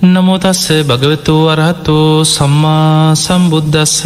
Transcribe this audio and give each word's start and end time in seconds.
නමෝතස්ස 0.00 0.66
භගවතු 0.84 1.34
වරහතු 1.44 2.22
සම්මා 2.24 3.16
සම්බුද්ධස්ස 3.16 4.04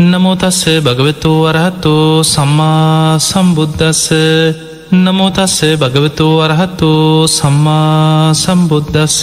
නමෝතස්ස 0.00 0.60
භගවතු 0.80 1.32
වරහතු 1.44 2.24
සම්මා 2.24 3.18
සම්බුද්ධස්ස 3.20 4.08
නමෝතස්ස 4.94 5.56
භගවතු 5.76 6.26
වරහතු 6.38 6.90
සම්මා 7.28 8.32
සම්බුද්ධස්ස 8.34 9.18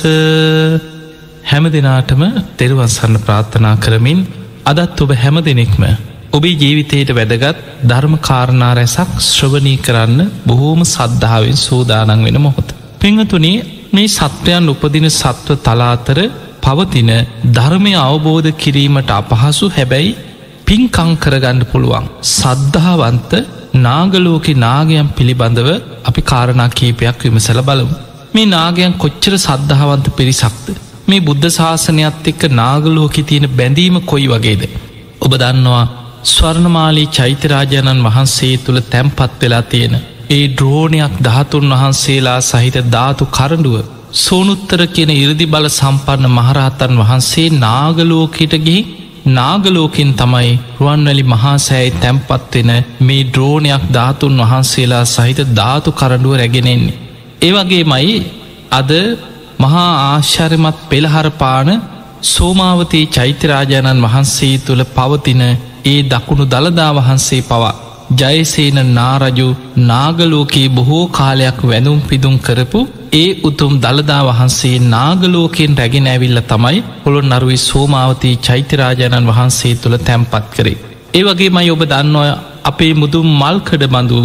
හැම 1.43 1.65
දෙනාටම 1.68 2.21
තෙරුවන්සන්න 2.57 3.18
ප්‍රාර්ථනා 3.20 3.75
කරමින් 3.77 4.20
අදත් 4.66 5.02
ඔබ 5.02 5.11
හැම 5.14 5.41
දෙනෙක්ම 5.41 5.84
ඔබේ 6.32 6.55
ජීවිතයට 6.55 7.09
වැදගත් 7.11 7.57
ධර්ම 7.84 8.16
කාරණා 8.20 8.73
රැසක් 8.73 9.18
ශ්‍රවණී 9.23 9.79
කරන්න 9.79 10.29
බොහෝම 10.45 10.82
සද්ධාවෙන් 10.86 11.57
සූදානන් 11.57 12.23
වෙන 12.23 12.39
මොහොත. 12.39 12.70
පිංහතුනේ 13.00 13.77
මේ 13.93 14.07
සත්වයන් 14.09 14.69
උපදින 14.69 15.07
සත්ව 15.11 15.57
තලාතර 15.59 16.19
පවතින 16.64 17.11
ධර්මය 17.57 17.93
අවබෝධ 18.00 18.50
කිරීමට 18.54 19.11
අපහසු 19.11 19.68
හැබැයි 19.69 20.18
පින්කං 20.68 21.11
කරගන්න 21.15 21.61
පුළුවන්. 21.65 22.07
සද්ධාවන්ත 22.33 23.31
නාගලෝක 23.78 24.47
නාගයන් 24.57 25.09
පිළිබඳව 25.09 25.69
අපි 26.04 26.21
කාරණා 26.23 26.69
කීපයක් 26.69 27.23
විමසල 27.25 27.61
බලමු. 27.61 27.95
මේ 28.33 28.47
නාගයන් 28.47 28.93
කොච්චර 28.95 29.33
සද්ධාවන්ත 29.37 30.07
පිරිසක්ද. 30.17 30.67
මේ 31.07 31.21
බුද්ධ 31.21 31.47
ශාසනයත් 31.50 32.28
එක්ක 32.31 32.44
නාගලෝකි 32.53 33.23
තියෙන 33.23 33.47
බැඳීම 33.52 33.97
කොයි 34.03 34.28
වගේද. 34.28 34.64
ඔබ 35.22 35.31
දන්නවා 35.36 35.86
ස්වර්ණමාලී 36.25 37.08
චෛත්‍යරාජාණන් 37.09 38.06
වහන්සේ 38.06 38.56
තුළ 38.58 38.80
තැම්පත් 38.86 39.42
වෙලා 39.42 39.64
තියෙන 39.64 39.95
ඒ 40.30 40.45
ද්‍රෝණයක් 40.53 41.13
ධාතුන් 41.22 41.69
වහන්සේලා 41.72 42.39
සහිත 42.41 42.77
ධාතු 42.88 43.25
කරඩුව 43.30 43.75
සෝනුත්තර 44.16 44.81
කියන 44.88 45.11
ඉරදි 45.13 45.45
බල 45.45 45.67
සම්පන්න 45.69 46.25
මහරහතන් 46.30 46.94
වහන්සේ 46.95 47.47
නාගලෝකයට 47.58 48.56
ගිහි 48.59 48.81
නාගලෝකින් 49.30 50.11
තමයි 50.14 50.52
රුවන්වැලි 50.80 51.23
මහාසෑයි 51.25 51.95
තැම්පත්වෙන 51.95 52.72
මේ 53.02 53.28
ද්‍රෝණයක් 53.30 53.86
ධාතුන් 53.89 54.38
වහන්සේලා 54.42 55.06
සහිත 55.06 55.39
ධාතු 55.53 55.92
කරඩුව 55.92 56.36
රැගෙනෙන්නේ. 56.36 57.00
ඒවගේ 57.41 57.84
මයි 57.84 58.16
අද 58.72 58.91
මහා 59.59 59.91
ආශ්චර්යමත් 60.03 60.78
පෙළහරපාන 60.89 61.69
සෝමාවතී 62.25 63.06
චෛත්‍යරාජාණන් 63.09 64.06
වහන්සේ 64.06 64.56
තුළ 64.59 64.84
පවතින 64.91 65.44
ඒ 65.86 66.00
දකුණු 66.06 66.45
දළදා 66.45 66.91
වහන්සේ 66.95 67.44
පවා 67.44 67.75
ජයසේන 68.11 68.80
නාරජු 68.94 69.47
නාගලෝකයේ 69.83 70.69
බොහෝ 70.69 71.03
කාලයක් 71.09 71.59
වැඳුම් 71.63 72.00
පිදුම් 72.02 72.36
කරපු 72.39 72.80
ඒ 73.13 73.30
උතුම් 73.44 73.73
දළදා 73.80 74.22
වහන්සේ 74.23 74.75
නාගලෝකයෙන් 74.86 75.77
රැගෙන 75.77 76.08
ඇවිල්ල 76.08 76.41
තමයි 76.44 76.80
පොළොන් 77.03 77.28
නරුවයි 77.28 77.58
සෝමාවතී 77.59 78.35
චෛත්‍යරාජාණන් 78.39 79.30
වහන්සේ 79.31 79.73
තුළ 79.75 79.97
තැම්පත් 80.00 80.45
කරේ. 80.53 80.78
ඒ 81.13 81.23
වගේ 81.23 81.50
මයි 81.50 81.72
ඔබ 81.72 81.83
දන්නවය 81.83 82.30
අපේ 82.63 82.94
මුදුම් 82.94 83.28
මල්කඩ 83.33 83.83
බඳු 83.88 84.22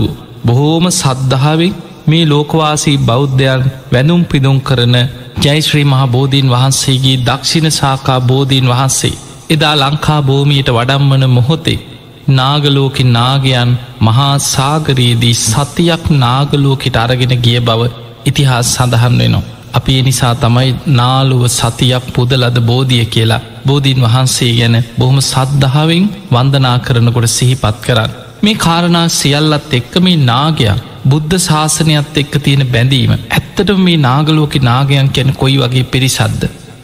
බොහෝම 0.47 0.87
සද්ධාවෙන් 0.93 1.75
මේ 2.07 2.25
ලෝකවාසී 2.25 2.99
බෞද්ධයන් 3.01 3.69
වැඳුම් 3.93 4.23
පිදුම් 4.25 4.59
කරන 4.61 4.97
ජයිශ්‍රී 5.41 5.85
මහා 5.85 6.07
බෝධීන් 6.09 6.49
වහන්සේගේ 6.51 7.21
දක්ෂිණ 7.21 7.71
සාකා 7.73 8.21
බෝධීන් 8.23 8.69
වහන්සේ 8.69 9.17
එදා 9.51 9.75
ලංකා 9.77 10.21
භූමියයට 10.23 10.71
වඩම්මන 10.71 11.27
මොහොතේ 11.31 11.81
නාගලෝකෙ 12.29 13.05
නාගයන් 13.09 13.71
මහා 14.01 14.35
සාගරයේදී 14.39 15.35
සතියක් 15.37 16.05
නාගලෝකෙට 16.17 16.97
අරගෙන 16.97 17.35
ගිය 17.41 17.61
බව 17.61 17.91
ඉතිහාස් 18.27 18.75
සඳහන් 18.75 19.19
වෙනවා. 19.19 19.43
අපි 19.75 20.03
නිසා 20.03 20.35
තමයි 20.35 20.71
නාලුව 20.93 21.43
සතියක් 21.51 22.07
පුදලද 22.15 22.59
බෝධිය 22.63 23.05
කියලා 23.07 23.41
බෝධීන් 23.67 24.01
වහන්සේ 24.01 24.53
ගැන 24.53 24.77
බොහොම 24.99 25.19
සද්ධාවෙන් 25.23 26.07
වන්දනා 26.31 26.79
කරනකොට 26.79 27.29
සිහිපත් 27.29 27.77
කරන්න. 27.81 28.11
මේ 28.43 28.55
කාරණා 28.57 29.07
සියල්ලත් 29.11 29.73
එක්ක 29.73 29.95
මේ 30.01 30.23
නාගයක් 30.23 30.83
බුද්ධ 31.05 31.39
ශාසනයත් 31.41 32.17
එක්ක 32.17 32.35
තියෙන 32.39 32.67
බැඳීම 32.67 33.15
ඇත්තට 33.15 33.73
මේ 33.79 33.97
නාගලෝක 33.99 34.55
නාගයන් 34.63 35.09
කැන 35.11 35.33
කොයි 35.35 35.59
වගේ 35.59 35.85
පිරිසද්ද. 35.85 36.43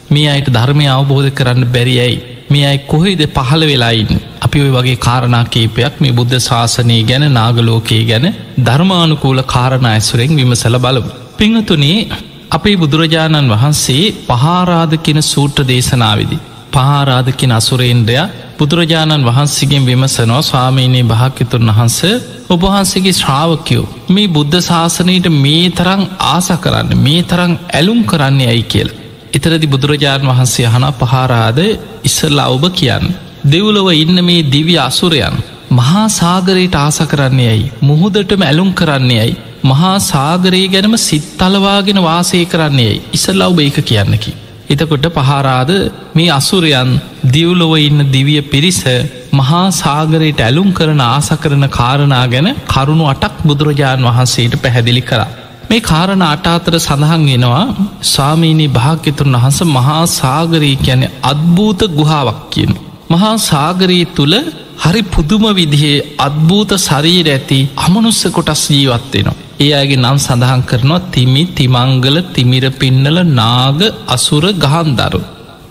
මේ 0.09 0.27
අයට 0.29 0.49
ධර්මය 0.49 0.85
අවබෝධ 0.87 1.31
කරන්න 1.31 1.65
බැරියයි 1.67 2.19
මේ 2.49 2.65
අයි 2.65 2.79
කොහෙද 2.87 3.21
පහළ 3.29 3.63
වෙලායින්න 3.65 4.21
අපි 4.49 4.61
ඔය 4.61 4.71
වගේ 4.71 4.97
කාරණා 4.99 5.43
කේපයක් 5.47 5.95
මේ 5.99 6.13
බුද්ධ 6.13 6.35
ශාසනය 6.41 6.97
ගැන 7.03 7.25
නාගලෝකයේ 7.31 8.03
ගැන 8.05 8.25
ධර්මානුකූල 8.59 9.41
කාරණ 9.45 9.87
ඇසුරෙන් 9.87 10.31
විමසල 10.35 10.77
බලමු. 10.79 11.11
පිංහතුනේ 11.37 11.97
අපේ 12.51 12.77
බුදුරජාණන් 12.77 13.51
වහන්සේ 13.51 14.03
පහාරාධකින 14.29 15.19
සූට්‍ර 15.23 15.67
දේශනාවිදි. 15.67 16.37
පහාරාධකින 16.69 17.51
අසුරේන්ද්‍රයා 17.51 18.27
බුදුරජාණන් 18.57 19.27
වහන්සේගෙන් 19.27 19.83
විමසනවා 19.83 20.41
ස්වාමීනයේ 20.43 21.05
භාක්‍යතුන් 21.05 21.69
වහන්ස 21.69 21.99
ඔබහන්සේගේ 22.49 23.13
ශ්‍රාවකයෝ 23.13 23.85
මේ 24.09 24.27
බුද්ධ 24.29 24.59
ශාසනයට 24.61 25.27
මේ 25.37 25.65
තරං 25.71 26.03
ආස 26.27 26.49
කරන්න 26.57 26.91
මේ 26.99 27.21
තරං 27.23 27.53
ඇලුම් 27.71 28.01
කරන්නේ 28.05 28.49
ඇයි 28.49 28.65
කියල. 28.65 28.89
එතරදි 29.33 29.67
බුදුරජාණන් 29.67 30.29
වහන්සේ 30.29 30.67
හන 30.67 30.85
පහාරාද 30.99 31.59
ඉස්සල්ලා 32.03 32.49
ඔබ 32.49 32.63
කියන්න. 32.73 33.09
දෙව්ලොව 33.45 33.87
ඉන්න 33.93 34.19
මේ 34.21 34.43
දිවි 34.45 34.75
අසුරයන් 34.79 35.35
මහා 35.71 36.05
සාගරයට 36.11 36.75
ආස 36.75 36.97
කරන්නේ 37.05 37.47
ඇයි 37.47 37.71
මුහුදටම 37.81 38.41
ඇලුම් 38.41 38.69
කරන්නේ 38.73 39.19
ඇයි 39.19 39.37
මහා 39.63 39.95
සාගරයේ 40.01 40.67
ගැනම 40.67 40.95
සිත්තලවාගෙන 40.99 41.99
වාසය 42.01 42.41
කරන්නේ 42.45 42.87
ඇයි 42.87 43.01
ඉසල්ලා 43.13 43.47
ඔබ 43.47 43.59
ඒක 43.59 43.77
කියන්නකි. 43.81 44.33
එතකොට 44.69 45.07
පහාරාද 45.17 45.71
මේ 46.15 46.29
අසුරයන් 46.31 46.91
දිව්ලොව 47.27 47.73
ඉන්න 47.79 48.01
දිවිය 48.11 48.41
පිරිස 48.43 48.81
මහා 49.33 49.63
සාගරයට 49.73 50.41
ඇලුම් 50.41 50.69
කරන 50.73 51.01
ආස 51.03 51.29
කරන 51.37 51.65
කාරණා 51.69 52.25
ගැන 52.27 52.49
කරුණු 52.67 53.07
අටක් 53.07 53.39
බුදුරජාණන් 53.43 54.09
වහන්සේට 54.09 54.55
පැහැදිලි 54.57 55.03
කරා. 55.03 55.29
මේ 55.69 55.81
කාරණ 55.83 56.25
අටාතර 56.25 56.75
සඳහන් 56.77 57.25
වෙනවා 57.25 57.65
ස්වාමීනී 58.07 58.69
භාග්‍යතුන් 58.73 59.35
වහස 59.37 59.59
මහා 59.69 60.03
සාගරී 60.11 60.75
කියැන 60.77 61.09
අත්භූත 61.23 61.81
ගුහාවක් 61.97 62.45
කියන. 62.51 62.73
මහා 63.09 63.35
සාගරයේ 63.41 64.09
තුළ 64.13 64.35
හරි 64.83 65.01
පුදුම 65.07 65.43
විදිහේ 65.51 65.97
අත්භූත 66.19 66.71
ශරීර 66.79 67.27
ඇති 67.27 67.59
අමනුස්ස 67.77 68.21
කොටස් 68.29 68.63
ජීවත්වෙනවා. 68.69 69.37
ඒ 69.59 69.71
අගේ 69.73 69.97
නම් 69.97 70.17
සඳහන් 70.17 70.63
කරනවා 70.63 71.01
තිමි 71.09 71.43
තිමංගල 71.51 72.17
තිමිර 72.33 72.65
පින්නල 72.73 73.17
නාග 73.33 73.79
අසුර 74.07 74.45
ගහන්දරු. 74.57 75.21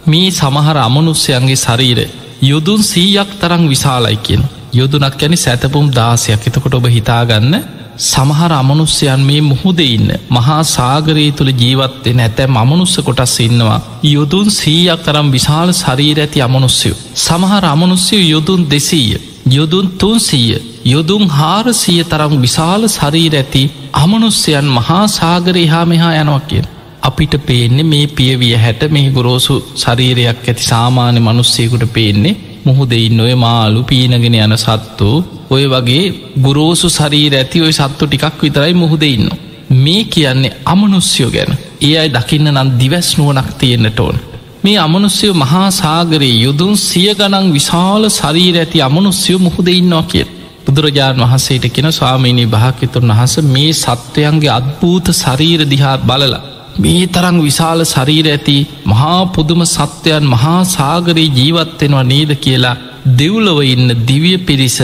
මේ 0.06 0.31
සමහර 0.32 0.76
අමනුස්්‍යයන්ගේ 0.78 1.59
ශරීර 1.59 2.00
යොදුන් 2.43 2.81
සීයක් 2.84 3.31
තරං 3.41 3.65
විශාලයි 3.69 4.19
කියෙන්. 4.19 4.44
යොදුනක් 4.72 5.16
යැනි 5.16 5.38
සැතපුම් 5.38 5.87
දාසයක් 5.91 6.47
එතකොට 6.47 6.75
ඔබ 6.75 6.87
හිතාගන්න 6.88 7.55
සමහර 7.99 8.53
අමනුස්්‍යයන් 8.53 9.21
මේ 9.21 9.41
මුහුද 9.43 9.81
ඉන්න 9.81 10.11
මහා 10.31 10.59
සාගරයේ 10.67 11.33
තුළ 11.33 11.51
ජීවත්වෙන 11.53 12.21
ඇතැ 12.21 12.47
අමනුස්ස 12.57 12.95
කොටස් 13.01 13.35
ඉන්නවා 13.41 13.81
යොදුන් 14.07 14.49
සීයක් 14.51 15.01
තරම් 15.03 15.29
විශාල 15.33 15.73
ශරීර 15.73 16.21
ඇති 16.21 16.43
අමනුස්්‍යයෝ. 16.43 16.99
සමහර 17.17 17.65
අමනුස්්‍යය 17.67 18.23
යොදුන් 18.27 18.63
දෙසීය 18.71 19.19
යොදුන් 19.49 19.87
තුන්සීය 19.97 20.63
යොදුන් 20.85 21.25
හාරසීය 21.31 22.05
තරම් 22.05 22.35
විශාල 22.41 22.89
ශරීර 22.89 23.35
ඇති 23.37 23.63
අමනුස්්‍යයන් 23.95 24.69
මහා 24.71 25.05
සාගරය 25.11 25.65
හා 25.67 25.85
මෙහා 25.85 26.15
යනවා 26.15 26.43
කියෙන්. 26.43 26.69
අපිට 27.03 27.35
පේන්නේ 27.47 27.85
මේ 27.85 28.07
පියවිය 28.09 28.55
හැට 28.57 28.83
මේ 28.91 29.11
ගොරෝසු 29.11 29.57
ශරීරයක් 29.77 30.45
ඇති 30.45 30.65
සාමාන්‍ය 30.65 31.21
මනුස්සයකුට 31.21 31.85
පේන්නේ 31.93 32.39
මුහුදෙයින් 32.69 33.21
ඔය 33.21 33.34
මාලු 33.37 33.83
පීනගෙන 33.84 34.37
යන 34.37 34.56
සත්තු 34.56 35.11
ඔය 35.51 35.65
වගේ 35.67 36.06
ගුරෝසු 36.39 36.89
සරීර 36.91 37.34
ඇති 37.34 37.62
ඔය 37.62 37.73
සත්තු 37.73 38.06
ටිකක් 38.06 38.43
විතරයි 38.43 38.75
මුහුදඉන්න. 38.75 39.29
මේ 39.77 40.03
කියන්නේ 40.06 40.56
අමනුස්්‍යයෝ 40.67 41.31
ගැන 41.31 41.53
ඒ 41.81 41.94
අයි 41.99 42.11
දකින්න 42.11 42.50
නම් 42.53 42.70
දිවැස් 42.79 43.11
නුවනක් 43.19 43.49
තියෙන්න්නට 43.59 44.00
ඕන්. 44.00 44.17
මේ 44.62 44.79
අමනුස්්‍යයෝ 44.79 45.35
මහා 45.35 45.70
සාගරයේ 45.73 46.43
යුදුන් 46.43 46.76
සිය 46.79 47.15
ගනන් 47.15 47.53
විශාල 47.53 48.11
ශරීර 48.11 48.56
ඇති 48.56 48.82
අමනුස්්‍යයෝ 48.82 49.41
මුහුදඉන්නවා 49.41 50.03
කිය. 50.05 50.26
බුදුරජාණන් 50.67 51.23
වහන්සේට 51.23 51.67
කෙන 51.70 51.93
ස්වාමීණී 51.93 52.47
භාකිතුන් 52.49 53.11
වහස 53.11 53.35
මේ 53.47 53.73
සත්වයන්ගේ 53.75 54.50
අත්භූත 54.50 55.06
ශරීර 55.15 55.61
දිහාත් 55.70 56.03
බලලා. 56.03 56.57
මේ 56.79 57.05
තරං 57.09 57.39
විශාල 57.41 57.81
ශරීර 57.85 58.27
ඇති 58.29 58.59
මහා 58.87 59.21
පුදුම 59.29 59.63
සත්‍යයන් 59.67 60.27
මහා 60.27 60.59
සාගරයේ 60.69 61.35
ජීවත්වෙනවා 61.39 62.05
නේද 62.05 62.33
කියලා 62.39 62.77
දෙව්ලොව 63.19 63.59
ඉන්න 63.67 63.89
දිවිය 64.09 64.39
පිරිස 64.41 64.79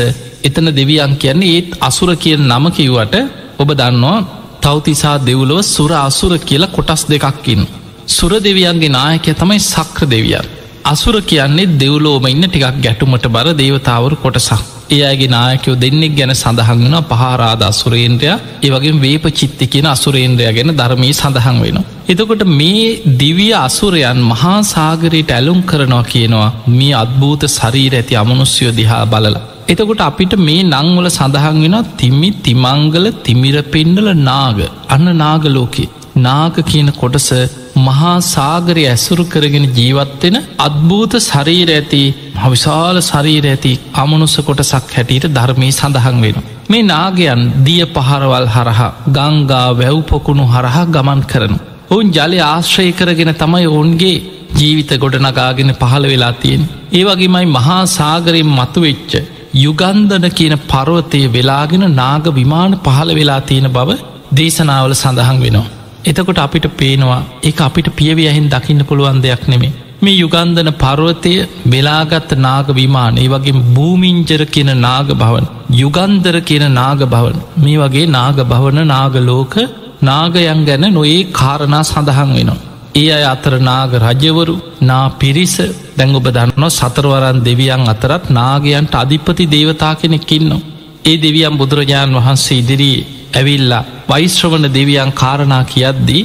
එතන 0.44 0.68
දෙවියන් 0.72 1.12
කියන්නේ 1.16 1.52
ඒත් 1.52 1.70
අසුර 1.80 2.10
කියෙන් 2.16 2.42
නම 2.48 2.66
කිව්වට 2.70 3.14
ඔබ 3.58 3.68
දන්නවා 3.72 4.18
තවතිසා 4.62 5.16
දෙව්ලොව 5.20 5.60
සුර 5.66 5.90
අසුර 6.00 6.32
කියලා 6.40 6.68
කොටස් 6.68 7.02
දෙකක්කින්. 7.04 7.62
සුර 8.08 8.32
දෙවියන්ගේ 8.40 8.88
නායකය 8.90 9.32
තමයි 9.34 9.60
සක්‍ර 9.62 10.04
දෙවියන්. 10.06 10.46
අසුර 10.84 11.14
කියන්නේ 11.22 11.72
දෙව්ලෝම 11.74 12.26
ඉන්න 12.26 12.44
ටිකක් 12.44 12.78
ගැටුමට 12.78 13.26
බර 13.28 13.48
දේවතාවරු 13.54 14.16
කොටසක්. 14.16 14.64
ඒ 14.90 15.00
අගේ 15.02 15.28
නායකයෝ 15.28 15.76
දෙන්නෙක් 15.76 16.12
ගැන 16.18 16.32
සඳහන් 16.34 16.82
වෙන 16.84 16.96
පහරාද 17.10 17.62
අසුරේන්ද්‍රයා 17.62 18.36
ඒවගේ 18.62 18.92
වේප 18.98 19.24
චිත්ති 19.32 19.66
කියෙන 19.66 19.88
අසුරේන්ද්‍රය 19.88 20.50
ගැන 20.50 20.72
ධර්මී 20.72 21.14
සඳහන් 21.14 21.62
වෙනවා. 21.62 21.86
එතකොට 22.08 22.44
මේ 22.52 22.84
දිවිය 23.20 23.54
අසුරයන් 23.60 24.20
මහා 24.24 24.58
සාගරයට 24.64 25.30
ඇලුම් 25.30 25.60
කරනවා 25.62 26.04
කියනවා 26.04 26.50
මේ 26.74 26.92
අත්භූත 26.94 27.48
ශරීර 27.48 27.94
ඇති 27.94 28.20
අමනුස්්‍යයෝ 28.22 28.76
දිහා 28.76 29.02
බලලා. 29.06 29.44
එතකොට 29.68 30.02
අපිට 30.02 30.38
මේ 30.42 30.60
නංවල 30.66 31.10
සඳහන් 31.10 31.60
වෙන 31.64 31.76
තිම්මි 31.96 32.30
තිමංගල 32.44 33.06
තිමිර 33.24 33.56
පෙන්ඩල 33.72 34.08
නාග 34.22 34.58
අන්න 34.88 35.14
නාගලෝකේ. 35.16 35.92
නාග 36.18 36.56
කියන 36.64 36.90
කොටස 36.94 37.30
මහා 37.76 38.14
සාගරය 38.24 38.82
ඇසුරු 38.86 39.24
කරගෙන 39.24 39.66
ජීවත්වෙන 39.70 40.36
අත්භූත 40.58 41.14
ශරීර 41.20 41.70
ඇති 41.70 42.02
හවිශාල 42.36 42.98
ශරීර 43.02 43.46
ඇති 43.46 43.72
අමනුස්ස 43.94 44.36
කොටසක් 44.40 44.94
හැටියට 44.96 45.26
ධර්මී 45.30 45.72
සඳහන් 45.72 46.20
වෙන. 46.22 46.36
මේ 46.68 46.84
නාගයන් 46.84 47.42
දිය 47.64 47.82
පහරවල් 47.88 48.48
හරහා 48.48 48.90
ගංගා 49.10 49.66
වැව්පොකුණු 49.72 50.46
හරහා 50.46 50.86
ගමන් 50.88 51.22
කරනු. 51.24 51.58
ඔවුන් 51.90 52.12
ජලය 52.12 52.38
ආශ්‍රය 52.44 52.88
කරගෙන 52.92 53.32
තමයි 53.34 53.66
ඔවුන්ගේ 53.66 54.16
ජීවිත 54.54 54.92
ගොඩනගාගෙන 54.96 55.74
පහළ 55.74 56.06
වෙලා 56.06 56.34
තියෙන්. 56.34 56.68
ඒවගේමයි 56.92 57.46
මහා 57.48 57.82
සාගරයෙන් 57.90 58.50
මතුවෙච්ච. 58.52 59.12
යුගන්දන 59.56 60.26
කියන 60.30 60.54
පරවතය 60.64 61.22
වෙලාගෙන 61.28 61.86
නාග 61.94 62.26
විමාන 62.32 62.80
පහළ 62.80 63.10
වෙලා 63.14 63.40
තියෙන 63.42 63.68
බව 63.70 63.90
දේශනාවල 64.32 64.94
සඳහන් 64.94 65.40
වෙනවා. 65.40 65.73
එතකොට 66.04 66.38
අපිට 66.38 66.66
පේනවා 66.76 67.22
ඒ 67.42 67.54
අපිට 67.60 67.88
පියවියහින් 67.96 68.46
දකින්න 68.48 68.82
පුළුවන් 68.84 69.22
දෙයක් 69.22 69.44
නෙමේ. 69.48 69.72
මේ 70.02 70.14
යුගන්දන 70.14 70.70
පර්වතය 70.74 71.32
වෙලාගත්ත 71.66 72.32
නාග 72.38 72.68
විමාන 72.72 73.18
ඒ 73.18 73.28
වගේ 73.28 73.62
භූමිංජර 73.70 74.42
කියන 74.46 74.70
නාග 74.78 75.08
භවන් 75.14 75.46
යුගන්දර 75.72 76.36
කියන 76.40 76.66
නාග 76.72 77.00
භවන් 77.06 77.38
මේ 77.56 77.78
වගේ 77.78 78.06
නාග 78.08 78.38
භවන 78.44 78.80
නාගලෝක 78.86 79.54
නාගයන් 80.02 80.60
ගැන 80.64 80.86
නොඒ 80.90 81.18
කාරණා 81.32 81.82
සඳහන් 81.84 82.30
වෙනවා. 82.34 82.60
ඒ 82.94 83.08
අය 83.10 83.24
අතර 83.24 83.54
නාග 83.60 83.92
රජවරු 84.02 84.56
නා 84.82 85.06
පිරිස 85.12 85.56
දැං 85.96 86.14
ඔබ 86.14 86.26
දන්නව 86.28 86.70
සතරවරන් 86.70 87.38
දෙවියන් 87.42 87.84
අතරත් 87.88 88.24
නාගයන්ට 88.30 88.94
අධිපති 88.94 89.44
දේවතා 89.48 89.94
කෙනෙක්කින්නවා. 89.94 90.64
ඒ 91.04 91.16
දෙවියන් 91.16 91.58
බුදුරජාණන් 91.58 92.18
වහන්සේ 92.18 92.58
ඉදිරියේ 92.58 93.06
ඇවිල්ලා 93.34 93.84
වෛශ්‍රවණ 94.08 94.74
දෙවියන් 94.74 95.12
කාරණා 95.12 95.64
කියද්දී 95.64 96.24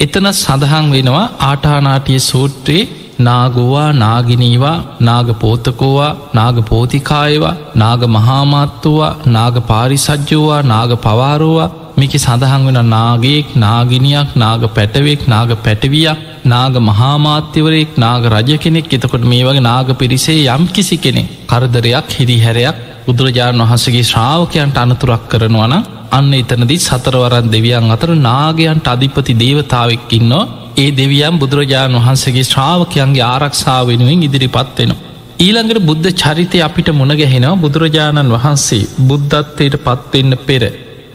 එතන 0.00 0.26
සඳහන් 0.32 0.86
වෙනවා 0.90 1.26
ආටානාටිය 1.40 2.20
සූත්‍රයේ 2.22 2.88
නාගෝවා 3.18 3.88
නාගිනීවා 3.94 4.76
නාග 5.00 5.28
පෝතකෝවා 5.34 6.12
නාග 6.34 6.58
පෝතිකායවා 6.64 7.54
නාග 7.74 8.02
මහාමාත්තුවා 8.08 9.12
නාග 9.26 9.56
පාරිසජ්ජෝවා 9.62 10.62
නාග 10.64 10.92
පවාරෝවා 10.98 11.70
මේක 11.96 12.14
සඳහන් 12.16 12.66
වෙන 12.68 12.80
නාගේක් 12.88 13.54
නාගිනියක් 13.56 14.36
නාග 14.36 14.62
පැටවෙක් 14.70 15.26
නාග 15.26 15.50
පැටවියක් 15.64 16.18
නාග 16.44 16.74
මහාමාත්‍යවරයෙක් 16.80 17.98
නාග 17.98 18.24
රජ 18.26 18.58
කෙනෙක්. 18.58 18.86
එතකොට 18.90 19.24
මේ 19.24 19.44
වගේ 19.44 19.60
නාග 19.62 19.88
පිරිසේ 19.94 20.40
යම් 20.48 20.64
කිසි 20.68 20.96
කෙනෙ 20.98 21.22
කරදරයක් 21.46 22.06
හිරිහැරයක් 22.10 22.76
බුදුරජාණන් 23.06 23.64
වහසගේ 23.64 24.04
ශ්‍රාවකයන්ට 24.04 24.78
අනතුරක් 24.78 25.24
කරනවන 25.28 25.74
අන්න 26.10 26.32
එතනදි 26.34 26.76
සතරවරන් 26.78 27.46
දෙවියන් 27.48 27.90
අතර 27.90 28.10
නාගයන්ට 28.20 28.86
අධිපති 28.86 29.34
දේවතාවෙක්කින්නවා 29.34 30.48
ඒ 30.76 30.90
දෙවියන් 30.92 31.38
බුදුරජාණන් 31.38 31.98
වහන්සේගේ 31.98 32.44
ශ්‍රාවකයන්ගේ 32.44 33.24
ආරක්ෂාව 33.24 33.82
වෙනුවෙන් 33.86 34.22
ඉදිරිපත් 34.22 34.78
වෙන. 34.78 34.92
ඊළඟට 35.38 35.80
බුද්ධ 35.80 36.08
චරිතය 36.14 36.58
අපිට 36.60 36.88
මුණගැහෙනවා 36.92 37.60
බුදුරජාණන් 37.64 38.34
වහන්සේ 38.36 38.88
බුද්ධත්වයට 39.08 39.76
පත්වෙන්න 39.86 40.34
පෙර. 40.40 40.62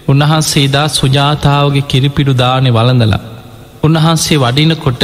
උන්වහන්සේදා 0.08 0.88
සුජාතාවගේ 0.92 1.88
කිරිපිඩු 1.92 2.34
දානෙ 2.36 2.70
වලඳලා. 2.70 3.24
උන්වහන්සේ 3.84 4.38
වඩිනකොට 4.38 5.04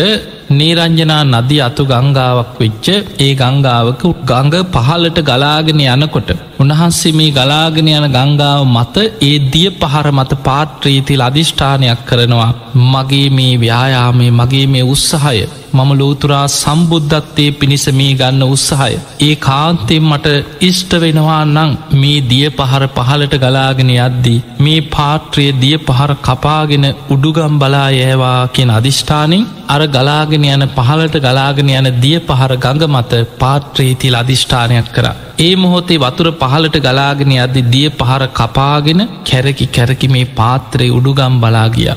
නේරංජනා 0.51 1.23
නදී 1.25 1.61
අතු 1.61 1.83
ගංගාවක් 1.85 2.51
වෙච්ච 2.59 2.87
ඒ 3.19 3.31
ගංගාවක 3.35 4.03
ගඟ 4.25 4.55
පහලට 4.73 5.19
ගලාගෙන 5.21 5.81
යනකොට 5.85 6.29
උන්වහන්සේ 6.59 7.13
මේ 7.13 7.31
ගලාගෙන 7.31 7.89
යන 7.89 8.07
ගංගාව 8.09 8.61
මත 8.67 8.95
ඒ 9.21 9.37
දිය 9.51 9.69
පහර 9.81 10.07
මත 10.11 10.31
පාත්‍රීතිල් 10.43 11.21
අධිෂ්ඨානයක් 11.21 12.01
කරනවා. 12.05 12.51
මගේ 12.93 13.27
මේ 13.29 13.55
ව්‍යායාමේ 13.57 14.31
මගේ 14.31 14.67
මේ 14.67 14.85
උත්සාහය 14.85 15.43
මම 15.71 15.91
ලෝතුරා 15.93 16.45
සම්බුද්ධත්තය 16.53 17.45
පිණිස 17.53 17.85
මේ 17.91 18.13
ගන්න 18.13 18.43
උත්සාහය 18.47 18.95
ඒ 19.21 19.35
කාන්තෙන් 19.41 20.03
මට 20.03 20.35
ඉෂ්ට 20.61 20.93
වෙනවා 21.01 21.41
නං 21.47 21.71
මේ 21.95 22.19
දිය 22.23 22.47
පහර 22.51 22.85
පහලට 22.97 23.35
ගලාගෙන 23.37 23.91
යද්දී 23.97 24.43
මේ 24.59 24.81
පාත්‍රය 24.89 25.47
දිය 25.55 25.77
පහර 25.79 26.13
කපාගෙන 26.21 26.87
උඩුගම් 27.09 27.55
බලා 27.59 27.89
යෑවා 27.91 28.39
කියෙන 28.49 28.71
අධිෂ්ඨානින් 28.71 29.47
අර 29.67 29.81
ගලාගෙන 29.87 30.45
යන 30.45 30.63
පහලට 30.69 31.17
ගලාගෙන 31.19 31.69
යන 31.71 31.89
දිය 32.01 32.19
පහර 32.21 32.53
ගඟ 32.57 32.85
මත 32.91 33.21
පාත්‍රේතිල් 33.39 34.15
අධිෂ්ඨානයක් 34.15 34.87
කර. 34.89 35.07
ඒ 35.39 35.55
මොහොතේ 35.55 35.99
වතුර 35.99 36.29
පහලට 36.35 36.77
ගලාගෙන 36.81 37.33
අදදි 37.39 37.61
දිය 37.69 37.89
පහර 37.93 38.23
කපාගෙන 38.33 39.01
කැරකි 39.25 39.67
කැරකි 39.69 40.07
මේ 40.09 40.31
පාත්‍රයේ 40.33 40.95
උඩුගම් 40.97 41.35
බලාගිය. 41.39 41.91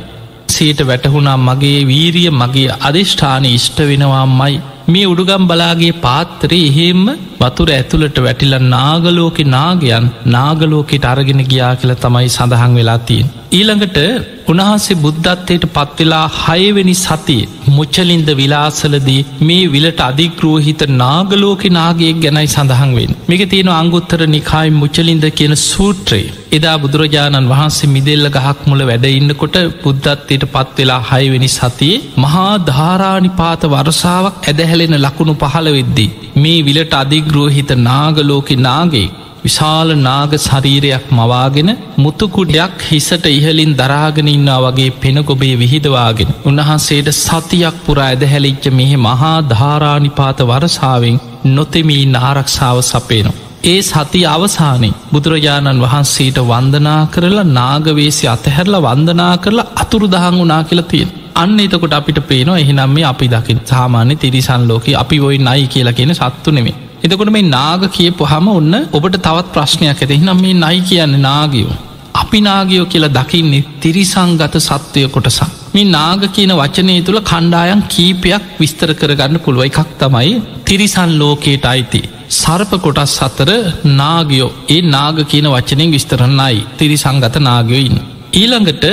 සේට 0.55 0.81
වැටහුණා 0.85 1.39
මගේ 1.41 1.81
වීරිය 1.87 2.31
මගේ 2.35 2.79
අධිෂ්ඨාන 2.81 3.51
ඉෂ්ට 3.51 3.79
වෙනවා 3.83 4.25
මයි 4.33 4.57
මේ 4.87 5.07
උඩුගම් 5.07 5.45
බලාගේ 5.47 5.93
පාත්තරේ 5.99 6.65
එහෙම්ම 6.65 7.05
වතුර 7.41 7.69
ඇතුළට 7.71 8.19
වැටිල 8.19 8.57
නාගලෝක 8.69 9.39
නාගයන් 9.49 10.07
නාගලෝකෙට 10.29 11.07
අරගෙන 11.07 11.43
ගියා 11.45 11.73
කියලා 11.77 12.03
තමයි 12.03 12.29
සඳහන් 12.29 12.75
වෙලා 12.75 12.99
තියෙන්. 13.01 13.31
ඊළඟට 13.55 13.99
උන්හන්සේ 14.47 14.97
බුද්ධත්වයට 14.97 15.65
පත්වෙලා 15.75 16.25
හයවෙනි 16.37 16.95
සතිය 16.97 17.43
මුච්චලින්ද 17.69 18.29
විලාසලදී 18.33 19.21
මේ 19.41 19.69
විලට 19.69 20.01
අධිග්‍රෝහිත 20.01 20.83
නාගලෝක 20.95 21.63
නාගයෙක් 21.71 22.19
ගැනයි 22.19 22.49
සඳහන්වෙන් 22.49 23.13
මේක 23.29 23.43
තියෙන 23.47 23.71
අංගුත්තර 23.73 24.21
නිකායි 24.27 24.75
මුචලින්ද 24.75 25.27
කියන 25.33 25.55
සූත්‍රයේ. 25.63 26.35
එදා 26.53 26.77
බුදුරජාණන් 26.77 27.51
වහන්සේ 27.51 27.89
මිදෙල්ල 27.89 28.27
ගහක් 28.29 28.59
මුල 28.65 28.83
වැඩඉන්නකොට 28.83 29.59
බුද්ධත්වයට 29.83 30.51
පත්වෙලා 30.53 31.01
හයවෙනි 31.05 31.51
සතියේ 31.51 32.05
මහා 32.19 32.53
ධාරානිපාත 32.67 33.69
වරසාාවක් 33.73 34.41
ඇදහැලෙන 34.45 34.97
ලකුණු 35.01 35.35
පහළ 35.37 35.71
වෙද්දී 35.73 36.15
මේ 36.37 36.59
විලට 36.63 36.97
අධිග්‍රෝහිත 36.97 37.71
නාගලෝක 37.83 38.51
නාගේ 38.61 39.09
විශාල 39.45 39.89
නාග 39.99 40.35
ශරීරයක් 40.39 41.07
මවාගෙන 41.11 41.71
මුතුකුඩයක් 41.99 42.85
හිසට 42.85 43.27
ඉහලින් 43.31 43.73
දරාගෙන 43.75 44.29
ඉන්නා 44.29 44.59
වගේ 44.65 44.95
පෙනගොබේ 44.99 45.55
විහිදවාගෙන 45.55 46.31
උන්වහන්සේට 46.45 47.09
සතියක් 47.17 47.77
පුරා 47.87 48.07
ඇදහැලිච්ච 48.07 48.69
මෙහෙ 48.73 48.99
මහා 48.99 49.33
ධාරානිපාත 49.47 50.39
වරසාාවෙන් 50.43 51.19
නොතෙමී 51.51 52.05
නාරක්ෂාව 52.09 52.79
සපේනවා. 52.83 53.41
ඒ 53.65 53.81
සති 53.83 54.23
අවසානයේ 54.27 54.97
බුදුරජාණන් 55.13 55.83
වහන්සේට 55.83 56.41
වන්දනා 56.45 57.03
කරලා 57.09 57.51
නාගවේසි 57.53 58.25
අතහැරලා 58.29 58.83
වන්දනා 58.83 59.35
කරලා 59.39 59.69
අතුරු 59.77 60.09
දහං 60.09 60.41
වුනා 60.41 60.63
කියලා 60.65 60.91
තියෙන. 60.91 61.13
අන්න 61.35 61.61
එතකොට 61.61 61.95
අපිට 61.95 62.21
පේනවා 62.25 62.59
එහිනම් 62.59 62.83
මේ 62.91 63.05
අපි 63.05 63.29
දකිින් 63.29 63.63
සාමාන්‍ය 63.67 64.17
තිරිසන් 64.17 64.65
ලෝක 64.69 64.89
අපි 64.97 65.21
ඔයි 65.21 65.39
නයි 65.41 65.69
කියලා 65.69 65.93
කියෙන 65.93 66.15
සත්තු 66.15 66.51
නෙමේ 66.51 66.77
එතකොට 67.05 67.31
මේ 67.31 67.49
නාග 67.49 67.83
කියපු 67.89 68.25
හම 68.25 68.47
ඔන්න 68.51 68.75
ඔබට 68.93 69.17
තවත් 69.19 69.49
ප්‍රශ්නයක් 69.55 69.91
ඇති 69.95 70.15
හිනම් 70.15 70.39
මේ 70.39 70.55
නයි 70.55 70.79
කියන්න 70.83 71.17
නාගියෝ. 71.21 71.75
අපි 72.15 72.39
නාගයෝ 72.41 72.87
කියලා 72.87 73.15
දකින්නේ 73.19 73.67
තිරිසංගත 73.81 74.57
සත්වය 74.61 75.03
කොටසක්. 75.09 75.51
මේ 75.75 75.91
නාග 75.91 76.25
කියන 76.33 76.53
වචනය 76.53 76.97
තුළ 77.03 77.21
කණ්ඩායන් 77.23 77.83
කීපයක් 77.87 78.47
විස්තර 78.61 78.91
කරගන්න 78.95 79.43
පුළුව 79.45 79.69
එකක් 79.69 79.93
තමයි 80.01 80.33
තිරිසන් 80.65 81.13
ලෝකයට 81.19 81.67
අයිති. 81.67 82.03
සර්ප 82.33 82.73
කොටස් 82.79 83.17
අතර 83.21 83.51
නාගයෝ 83.93 84.51
ඒ 84.69 84.81
නාග 84.89 85.19
කියන 85.27 85.49
වචනෙන් 85.55 85.95
විස්තරන්නයි 85.97 86.67
තිරිසංගත 86.79 87.37
නාගයොයින්. 87.43 87.99
ඊළඟට 88.33 88.85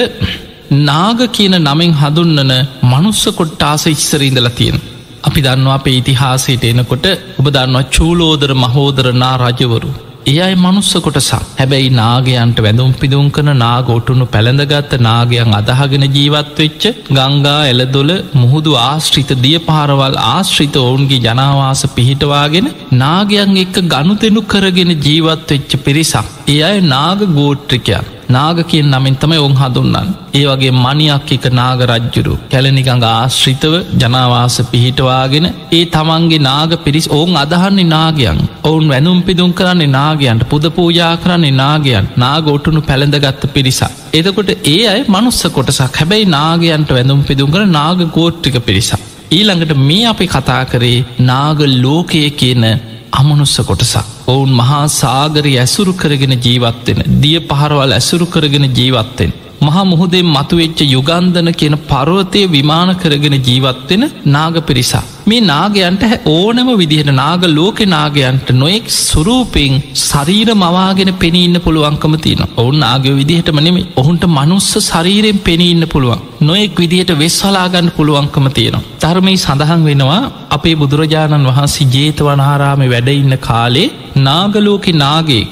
නාග 0.82 1.22
කියන 1.32 1.56
නමෙන් 1.62 1.94
හඳුන්නන 1.94 2.54
මනුස්ස 2.84 3.24
කොට්ටාස 3.34 3.86
ඉස්සරීඳල 3.88 4.50
තියෙන. 4.52 4.80
අපි 5.24 5.42
දන්නවා 5.42 5.76
අපේ 5.76 5.98
ඉතිහාසයට 5.98 6.64
එනකොට 6.68 7.06
ඔබ 7.40 7.50
දන්නවා 7.50 7.90
චූලෝදර 7.90 8.54
මහෝදරනා 8.56 9.36
රජවරු. 9.42 9.92
ඒ 10.24 10.36
අයි 10.38 10.56
මනුස්ස 10.56 10.92
කොටසක් 10.98 11.46
හැබැයි 11.60 11.90
නාගයන්ට 11.92 12.60
වැඳුම් 12.60 12.92
පිදුම් 12.94 13.28
කන 13.30 13.50
නාගෝටුණු 13.58 14.26
පැළඳගත්ත 14.28 14.94
නාගයන් 15.00 15.56
අදහගෙන 15.60 16.06
ජීවත්වෙච්ච 16.10 16.84
ගංගා 17.10 17.58
එලදොල 17.72 18.12
මුහුදු 18.34 18.74
ආශ්‍රිත 18.82 19.32
දිය 19.46 19.58
පාරවල් 19.60 20.18
ආශ්‍රිත 20.26 20.78
ඔවුන්ගේ 20.84 21.22
ජනවාස 21.26 21.84
පිහිටවාගෙන 21.96 22.70
නාගයන් 22.96 23.58
එක්ක 23.58 23.78
ගනුතෙනු 23.94 24.44
කරගෙන 24.46 24.94
ජීවත්වෙච්ච 25.00 25.72
පිරිසක්. 25.86 26.26
ඒ 26.48 26.62
අය 26.62 26.78
නාග 26.88 27.22
ගෝට්‍රිකයන් 27.38 28.12
නාග 28.32 28.60
කියෙන් 28.64 28.92
නමින් 28.92 29.16
තමයි 29.16 29.38
ඔවන් 29.38 29.56
හදුන්නන් 29.56 30.10
ඒ 30.34 30.44
වගේ 30.46 30.72
මනියක් 30.76 31.32
එක 31.36 31.46
නාග 31.52 31.82
රජ්ජුරු. 31.88 32.34
කැලනිකඟ 32.52 33.06
ආශ්‍රිතව 33.06 33.74
ජනවාස 34.02 34.58
පිහිටවාගෙන 34.72 35.48
ඒ 35.72 35.84
තමන්ගේ 35.88 36.42
නාග 36.42 36.74
පිරිස් 36.86 37.08
ඔවුන් 37.10 37.40
අදහන්නේ 37.44 37.88
නාගයන්. 37.88 38.40
ඔවුන් 38.64 38.86
වැනුම් 38.88 39.20
පිදුම් 39.22 39.52
කරන්නේ 39.54 39.92
නාගයන්ට. 39.92 40.48
පුද 40.52 40.66
පූජා 40.78 41.14
කරන්නේ 41.18 41.58
නාගයන්. 41.62 42.08
නාග 42.18 42.48
ඔටුනු 42.48 42.82
පැළඳගත්ත 42.82 43.46
පිරිසක්. 43.54 43.92
එදකොට 44.14 44.52
ඒ 44.68 44.80
අයි 44.88 45.08
මනුස්ස 45.10 45.42
කොටසක්. 45.50 45.96
හැබැයි 45.96 46.32
නාගයන්ට 46.32 46.92
වැඳුම් 46.92 47.22
පිදුම් 47.24 47.52
කර 47.52 47.66
නාග 47.70 48.00
ගෝට්ටික 48.18 48.58
පිරිසක්. 48.62 49.02
ඊළඟට 49.32 49.76
මේ 49.82 50.08
අපි 50.08 50.26
කතා 50.28 50.64
කරේ 50.66 50.98
නාග 51.26 51.60
ලෝකය 51.78 52.24
කියන 52.34 52.66
අමනුස්ස 53.14 53.58
කොටසක්. 53.64 54.11
ඔවුන් 54.28 54.52
මහා 54.52 54.86
සාගරය 54.88 55.54
ඇසුරු 55.58 55.94
කරගෙන 55.94 56.36
ජීවත්වෙන 56.38 57.00
දිය 57.22 57.40
පහරවල් 57.42 57.92
ඇසුරු 57.92 58.26
කරගෙන 58.26 58.68
ජීවත්වෙන් 58.74 59.32
මහා 59.62 59.86
මුහුදේ 59.86 60.22
මතුවෙච්ච 60.28 60.80
යුගන්ධන 60.88 61.50
කියන 61.54 61.76
පරවතය 61.86 62.42
විමාන 62.48 62.92
කරගෙන 62.96 63.36
ජීවත්වෙන 63.40 64.04
නාග 64.28 64.56
පිරිසා. 64.62 65.04
මේ 65.24 65.42
නාගයන්ට 65.44 66.04
ඕනම 66.28 66.70
විදිහට 66.74 67.12
නාග 67.14 67.44
ලෝක 67.50 67.80
නාගයන්ට 67.88 68.48
නොෙක් 68.54 68.86
සුරූපෙන් 69.00 69.76
ශරීර 70.04 70.50
මවාගෙන 70.56 71.12
පෙනීන්න 71.16 71.58
පුළුවන්කම 71.60 72.16
තියෙන 72.18 72.42
ඔවුන් 72.56 72.80
නාග 72.80 73.06
විදිහට 73.12 73.52
මනෙමේ 73.52 73.90
ඔහුන්ට 73.96 74.26
මනුස්ස 74.30 74.72
ශරීරයෙන් 74.82 75.42
පෙනීන්න 75.42 75.86
පුළුවන් 75.88 76.24
නොෙක් 76.42 76.78
විදිහට 76.78 77.12
වෙස්වලාගන්න 77.16 77.92
පුළුවන්කම 77.92 78.48
තියෙනවා. 78.50 78.88
ධර්මයි 79.02 79.38
සඳහන් 79.38 79.84
වෙනවා 79.84 80.22
අපේ 80.50 80.76
බුදුරජාණන් 80.76 81.50
වහන්සේ 81.50 81.92
ජේතවනහාරාම 81.94 82.84
වැඩඉන්න 82.88 83.38
කාලේ 83.40 83.88
නාගලෝක 84.20 84.88
නාගේ 84.96 85.46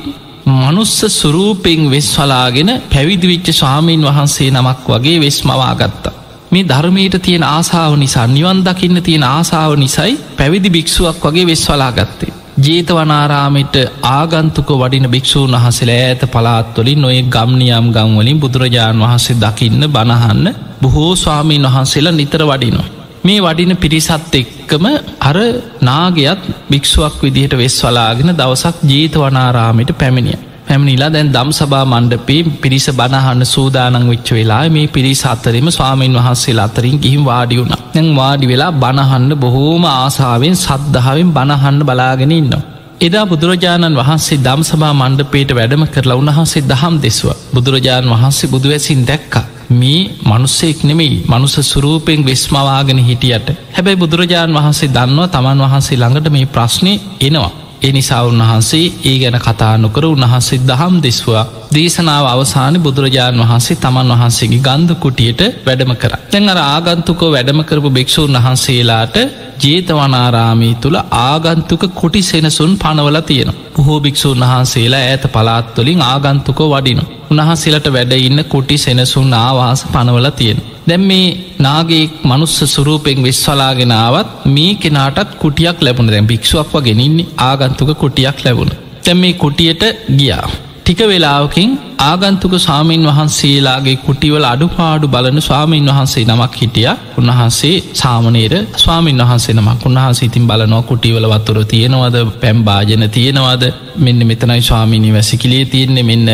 මනුස්ස 0.52 0.96
සුරූපෙන් 1.12 1.82
වෙස් 1.90 2.10
වලාගෙන 2.16 2.70
පැවිදිවිච්ච 2.88 3.48
ශාමීන් 3.54 4.04
වහන්සේ 4.04 4.50
නමක් 4.52 4.86
වගේ 4.88 5.20
වෙස් 5.20 5.38
මවාගත්තා. 5.44 6.14
මේ 6.52 6.66
ධර්මයට 6.66 7.16
තියෙන 7.20 7.46
ආසාාව 7.46 7.96
නිසා 7.96 8.28
නිවන් 8.30 8.60
දකින්න 8.66 9.04
තියෙන 9.04 9.26
ආසාාව 9.26 9.74
නිසයි 9.76 10.14
පැවිදි 10.38 10.70
භික්ෂුවක් 10.70 11.24
වගේ 11.24 11.46
වෙස් 11.46 11.64
වලා 11.70 11.92
ගත්තේ. 11.94 12.34
ජේතවනාරාමට 12.60 13.76
ආගන්තුක 14.10 14.70
වඩින 14.74 15.08
භික්‍ෂූන් 15.08 15.54
වහසල 15.54 15.92
ඇත 15.92 16.24
පලාත්වලින් 16.28 17.02
නොය 17.02 17.18
ගම්නියම් 17.28 17.86
ගම්වලින් 17.90 18.40
බුදුරජාණන් 18.40 19.04
වහන්සේ 19.04 19.38
දකින්න 19.38 19.84
බණහන්න 19.88 20.56
බොහෝ 20.82 21.16
ස්වාමීන් 21.16 21.68
වහන්සේලා 21.68 22.12
නිතර 22.14 22.44
වඩිනවා. 22.44 22.99
මේ 23.24 23.40
වඩින 23.40 23.74
පිරිසත් 23.78 24.36
එක්කම 24.36 24.86
අර 25.22 25.38
නාගයත් 25.82 26.44
භික්ෂුවක් 26.70 27.18
විදිහට 27.22 27.54
වෙස් 27.54 27.76
වලාගෙන 27.84 28.32
දවසක් 28.34 28.78
ජීතවනාරාමයට 28.84 29.92
පැමිණිය. 30.00 30.40
පැමිණිලා 30.68 31.10
දැන් 31.10 31.30
දම් 31.34 31.52
සභා 31.52 31.86
මණ්ඩපේ 31.86 32.42
පිරිස 32.64 32.88
බණහන්න 32.92 33.44
සූදානං 33.46 34.08
වෙච්ච 34.10 34.30
වෙලා 34.32 34.64
මේ 34.70 34.88
පිරිස 34.88 35.22
අතරෙම 35.26 35.70
ස්වාමීන් 35.70 36.18
වහන්සේ 36.20 36.58
අතරින් 36.60 36.98
ගිහිම් 36.98 37.24
වාඩි 37.26 37.60
වුණ 37.60 37.76
දැන් 37.94 38.10
වාඩි 38.16 38.48
වෙලා 38.48 38.72
බණහන්න 38.76 39.32
බොහෝම 39.36 39.86
ආසාාවෙන් 39.92 40.58
සද්ධාවෙන් 40.58 41.32
බණහන්න 41.32 41.80
බලාගෙන 41.82 42.32
ඉන්නවා. 42.32 42.64
එදා 43.02 43.26
බුදුරජාණන් 43.26 44.00
වහන්සේ 44.02 44.40
දම් 44.40 44.62
සභා 44.64 44.94
මණ්ඩපේට 44.94 45.52
වැඩම 45.52 45.86
කරලා 45.88 46.18
උන්වහන්සේ 46.18 46.64
දහම් 46.64 46.96
දෙස්ව 46.98 47.28
බුදුරජාණන් 47.54 48.14
වහන්සේ 48.14 48.50
බුදුවැසින් 48.50 49.02
දැක්කා. 49.08 49.46
මේ 49.72 50.10
මනුස්සෙක් 50.24 50.84
නෙමෙයි 50.84 51.24
මනුස 51.28 51.56
සුරූපෙන් 51.64 52.26
වෙස්මවාගෙන 52.26 53.00
හිටියට 53.00 53.50
හැබැයි 53.72 53.98
බුදුරජාණන් 53.98 54.56
වහන්සේ 54.56 54.90
දන්නවා 54.90 55.28
තමන් 55.30 55.64
වහන්සේ 55.64 55.98
ළඟට 55.98 56.30
මේ 56.30 56.46
ප්‍රශ්නය 56.48 56.94
එනවා. 57.22 57.52
එනිසා 57.82 58.24
උන්වහන්සේ 58.24 58.86
ඒ 59.04 59.18
ගැන 59.20 59.38
කතා 59.40 59.74
නොකර 59.78 60.06
උන්වහන්සේ 60.06 60.60
දහම් 60.62 60.96
දෙස්වා 61.04 61.44
දේශනාව 61.74 62.26
අවසාන 62.28 62.80
බුදුරජාණන් 62.80 63.44
වහන්සේ 63.44 63.78
තමන් 63.78 64.14
වහන්සේගේ 64.14 64.60
ගන්ධ 64.60 64.96
කුටියට 64.96 65.42
වැඩම 65.66 65.94
කර. 65.96 66.14
තැන් 66.32 66.50
අර 66.50 66.60
ආගන්තුකෝ 66.66 67.30
වැඩම 67.32 67.62
කරපු 67.64 67.90
භික්‍ෂූන් 67.90 68.38
වහන්සේලාට 68.38 69.18
ජේතවනාරාමී 69.64 70.74
තුළ 70.76 70.98
ආගන්තුක 71.22 71.84
කුටි 71.94 72.22
සෙනසුන් 72.24 72.74
පනවල 72.78 73.22
තියෙන. 73.22 73.54
බොහෝ 73.76 74.00
භික්‍ෂූන් 74.00 74.44
වහන්සේලා 74.44 75.06
ඇත 75.06 75.24
පලාත්වලින් 75.30 76.02
ආගන්තුකෝ 76.04 76.70
වඩිනු. 76.72 77.06
උන්වහන්සේලට 77.32 77.88
වැඩ 77.90 78.14
ඉන්න 78.20 78.42
කුටි 78.46 78.78
සෙනසුන් 78.78 79.34
ආවාස 79.36 79.82
පනවල 79.94 80.30
තියෙන. 80.32 80.62
දැම් 80.88 81.04
මේ 81.04 81.28
නාගේ 81.60 82.04
මනුස්ස 82.24 82.58
සුරූපෙන් 82.68 83.20
විශ්වලාගෙනාවත් 83.24 84.32
මේ 84.48 84.72
කෙනාටත් 84.76 85.36
කුටියක් 85.36 85.82
ලැබුණ 85.82 86.10
දැන් 86.10 86.30
භික්ෂුවක් 86.32 86.74
වගෙනන්නේ 86.76 87.30
ආගන්තුක 87.42 87.92
කුටියක් 87.98 88.40
ලැබුණ. 88.46 88.74
තැම් 89.04 89.18
මේ 89.18 89.34
කුටියට 89.36 89.84
ගියා. 90.18 90.48
ටික 90.90 91.02
වෙලාවකින් 91.04 91.72
ආගන්තුක 92.02 92.54
ස්වාමීන් 92.58 93.04
වහන්සේලාගේ 93.08 93.96
කුටිවල 94.06 94.46
අඩුපාඩු 94.46 95.08
බලන 95.08 95.36
ස්වාමීන් 95.40 95.90
වහන්සේ 95.90 96.24
නමක් 96.26 96.56
හිටිය. 96.56 96.88
උන්වහන්සේ 97.18 97.76
සාමනේර 97.94 98.54
ස්වාමීන් 98.76 99.22
වහන්සේ 99.22 99.54
නමක්. 99.54 99.84
උන්වහන්සේ 99.86 100.30
ඉතින් 100.30 100.48
බලනවා 100.48 100.82
කුටිවල 100.82 101.28
වතුර 101.34 101.60
තියෙනවද 101.66 102.18
පැම්බාජන 102.42 103.06
තියෙනවද? 103.10 103.66
මෙන්න 103.98 104.26
මෙතනයි 104.30 104.62
ස්වාමිනී 104.62 105.14
වැසිකිලේ 105.14 105.62
තියෙන්නේ. 105.66 106.04
මෙන්න 106.04 106.26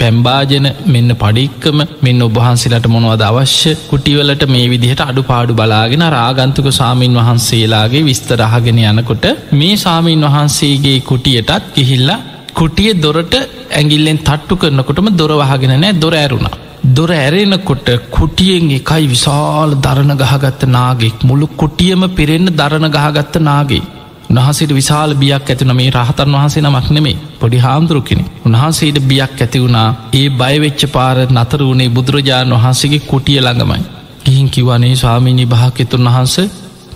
පැම්බාජන 0.00 0.66
මෙන්න 0.86 1.16
පඩික්කම 1.16 1.78
මෙන්න 2.02 2.26
ඔබහන්සේලට 2.28 2.88
මොනවද 2.88 3.24
අවශ්‍ය? 3.28 3.76
කුටිවලට 3.86 4.44
මේ 4.48 4.66
විදිහට 4.66 5.06
අඩුපාඩු 5.06 5.54
බලාගෙන 5.54 6.04
රාගන්තුක 6.10 6.72
ස්වාමීන් 6.72 7.16
වහන්සේලාගේ 7.20 8.04
විස්තරහගෙන 8.04 8.84
යනකොට 8.84 9.24
මේ 9.54 9.72
ස්වාමීන් 9.76 10.28
වහන්සේගේ 10.28 10.98
කුටියටත් 11.02 11.72
ගිහිල්ලා 11.76 12.20
කුටිය 12.54 12.92
දොරට 12.96 13.34
ඇගිල්ලෙන් 13.72 14.18
තට්ටු 14.20 14.56
කරනකොටම 14.56 15.08
දොරවහගෙන 15.14 15.74
නෑ 15.76 15.94
දොර 15.96 16.14
ඇරුණා. 16.14 16.54
දොර 16.88 17.10
ඇරෙනකොට 17.12 17.88
කුටියෙන් 18.10 18.70
එකයි 18.72 19.04
විශාල 19.06 19.70
දරණ 19.78 20.14
ගහගත්ත 20.16 20.62
නාගෙක් 20.68 21.18
මුළු 21.22 21.46
කුටියම 21.54 22.02
පිරෙන්න්න 22.10 22.54
දරණ 22.54 22.88
ගහගත්ත 22.90 23.36
නාගේ. 23.40 23.82
උන්හසට 24.30 24.72
විශාල 24.72 25.10
බියක් 25.14 25.46
ඇතින 25.46 25.72
මේ 25.72 25.90
රහතන් 25.92 26.34
වහන්සේ 26.34 26.62
නමක් 26.62 26.88
නෙමේ 26.90 27.16
පොඩි 27.40 27.58
හාමුදුරුකෙන 27.58 28.22
උන්හන්සේට 28.44 28.98
බියක් 29.04 29.34
ඇති 29.38 29.58
වුණා 29.58 29.88
ඒ 30.12 30.28
බයවෙච්ච 30.32 30.82
පාර 30.88 31.16
නතර 31.28 31.60
වුණේ 31.62 31.90
බුදුරජාණන් 31.90 32.56
වහන්සේගේ 32.56 33.06
කුටිය 33.06 33.40
ළඟමයි. 33.40 33.82
ගිහින් 34.24 34.48
කිවනේ 34.50 34.94
ස්වාමීණී 34.96 35.46
භාකෙතුන් 35.46 36.08
වහන්ස 36.08 36.36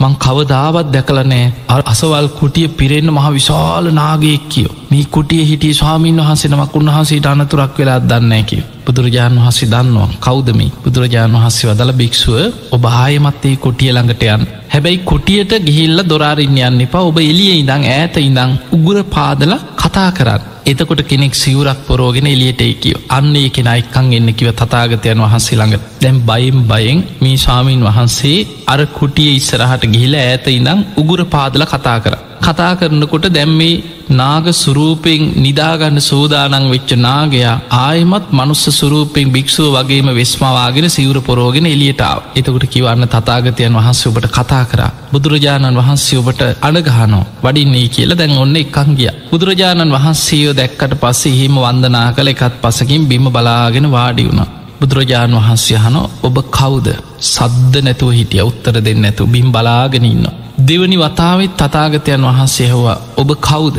මං 0.00 0.14
කවදාවත් 0.16 0.88
දැකලනෑ 0.92 1.44
අසවල් 1.84 2.28
කුටිය 2.38 2.68
පිරෙන්න්න 2.70 3.12
මහ 3.12 3.26
විශාල 3.30 3.86
නාගයෙක් 3.92 4.48
කියෝ. 4.48 4.74
මේ 4.90 5.04
කුටිය 5.08 5.44
හිටිය 5.44 5.74
ස්වාමීන් 5.74 6.20
වහන්සේනමක් 6.20 6.74
උන්වහන්සේට 6.74 7.26
අනතුරක් 7.26 7.78
වෙලා 7.78 8.00
දන්නෑ 8.02 8.44
කිය. 8.44 8.64
බුදුරජාණන් 8.86 9.40
වහන්සේ 9.40 9.68
දන්නවා 9.68 10.08
කෞදමි 10.20 10.66
බුදුරජාණන් 10.84 11.36
වහන්සේ 11.36 11.70
වදල 11.70 11.92
භික්ෂුව 11.92 12.36
ඔබ 12.70 12.84
ආයමත්තේ 12.94 13.54
කොටිය 13.58 13.92
ළඟටයන් 13.92 14.44
හැබැයි 14.68 15.00
කොටියට 15.04 15.54
ගිහිල්ල 15.60 16.04
දොරාරින්න 16.04 16.60
යන්න 16.62 16.84
එපා. 16.86 17.02
ඔබ 17.02 17.18
එලිය 17.22 17.54
ඉඳං 17.54 17.88
ඈත 17.88 18.20
ඉඳං 18.22 18.58
උගුර 18.72 19.00
පාදල 19.10 19.54
කතා 19.76 20.10
කරන්න. 20.12 20.55
එතකොට 20.66 21.00
කෙනෙක් 21.11 21.35
සිවරක් 21.35 21.80
පොරෝගෙන 21.88 22.26
එලියට 22.26 22.62
එකකිව 22.64 22.96
අන්න 23.08 23.37
ඒ 23.37 23.49
කෙන 23.49 23.68
එක්කං 23.73 24.06
එන්න 24.18 24.30
කිව 24.38 24.49
තතාගතයන් 24.52 25.23
වහන්සේ 25.25 25.58
ළඟ. 25.58 25.85
දැම් 26.02 26.16
බයිම් 26.30 26.58
බයෙන් 26.70 27.04
මේ 27.20 27.37
ශාමීන් 27.37 27.87
වහන්සේ 27.88 28.46
අර 28.66 28.80
කුටිය 28.99 29.37
ඉස්සරහට 29.38 29.85
ගිහිල 29.94 30.16
ඇත 30.16 30.46
ඉඳං 30.50 30.80
උගුර 30.96 31.20
පාදල 31.35 31.64
කතා 31.64 31.99
කර. 32.00 32.14
කතා 32.40 32.73
කරනකොට 32.76 33.26
දැම්මේ 33.28 33.75
නාග 34.11 34.47
සුරූපෙන් 34.55 35.23
නිදාගන්න 35.37 36.00
සූදානං 36.00 36.66
වෙච්ච 36.71 36.90
නාගයා 36.99 37.55
ආයමත් 37.78 38.26
මනුස්ස 38.33 38.64
සුරූපෙන් 38.73 39.33
භික්ෂුව 39.33 39.75
වගේම 39.76 40.09
වෙස්මවාගෙන 40.11 40.87
සිවර 40.88 41.19
පොරෝගෙන 41.21 41.66
එලියටාව 41.66 42.19
එතකට 42.35 42.66
කිවන්න 42.69 43.09
තතාගතයන් 43.09 43.78
වහන්සේ 43.78 44.11
ඔබට 44.11 44.28
කතා 44.31 44.64
කර. 44.64 44.81
බුදුරජාණන් 45.12 45.81
වහන්සේ 45.81 46.21
ඔබට 46.21 46.43
අඩගහනෝ 46.61 47.25
වඩින්නේ 47.43 47.88
කියල 47.88 48.12
දැන් 48.14 48.38
ඔන්න 48.38 48.57
එකං 48.57 48.90
ගිය. 48.95 49.11
බුදුරජාණන් 49.31 49.97
වහන්සේයෝ 49.97 50.55
දැක්කට 50.55 50.95
පස්සේ 51.02 51.35
හිම 51.35 51.59
වන්දනා 51.59 52.09
කළ 52.12 52.33
එකත් 52.35 52.62
පසකින් 52.62 53.09
බිම 53.09 53.26
බලාගෙන 53.28 53.90
වාඩි 53.90 54.28
වුණ. 54.28 54.47
බුදුරජාණන් 54.81 55.38
වහන්සේ 55.38 55.78
හනෝ 55.78 56.11
ඔබ 56.23 56.37
කවුද? 56.50 56.88
සද්ද 57.26 57.75
නැතුව 57.83 58.11
හිටිය 58.12 58.43
උත්තර 58.43 58.76
දෙන්න 58.81 59.05
ඇතු 59.05 59.26
බිම් 59.26 59.49
බලාගෙන 59.50 60.07
ඉන්නවා. 60.07 60.45
දෙවනි 60.58 60.96
වතාවත් 60.96 61.56
තතාගතයන් 61.58 62.22
වහන්සේ 62.22 62.68
හවා 62.68 62.96
ඔබ 63.16 63.30
කවුද 63.38 63.78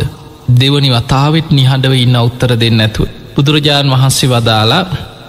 දෙවනි 0.54 0.90
වතාවත් 0.90 1.48
නිහඬව 1.52 1.94
ඉන්න 1.96 2.18
උත්තර 2.18 2.52
දෙන්න 2.56 2.80
ඇතුව. 2.80 3.08
බුදුරජාණන් 3.36 3.92
වහන්සේ 3.92 4.30
වදාලා 4.30 4.84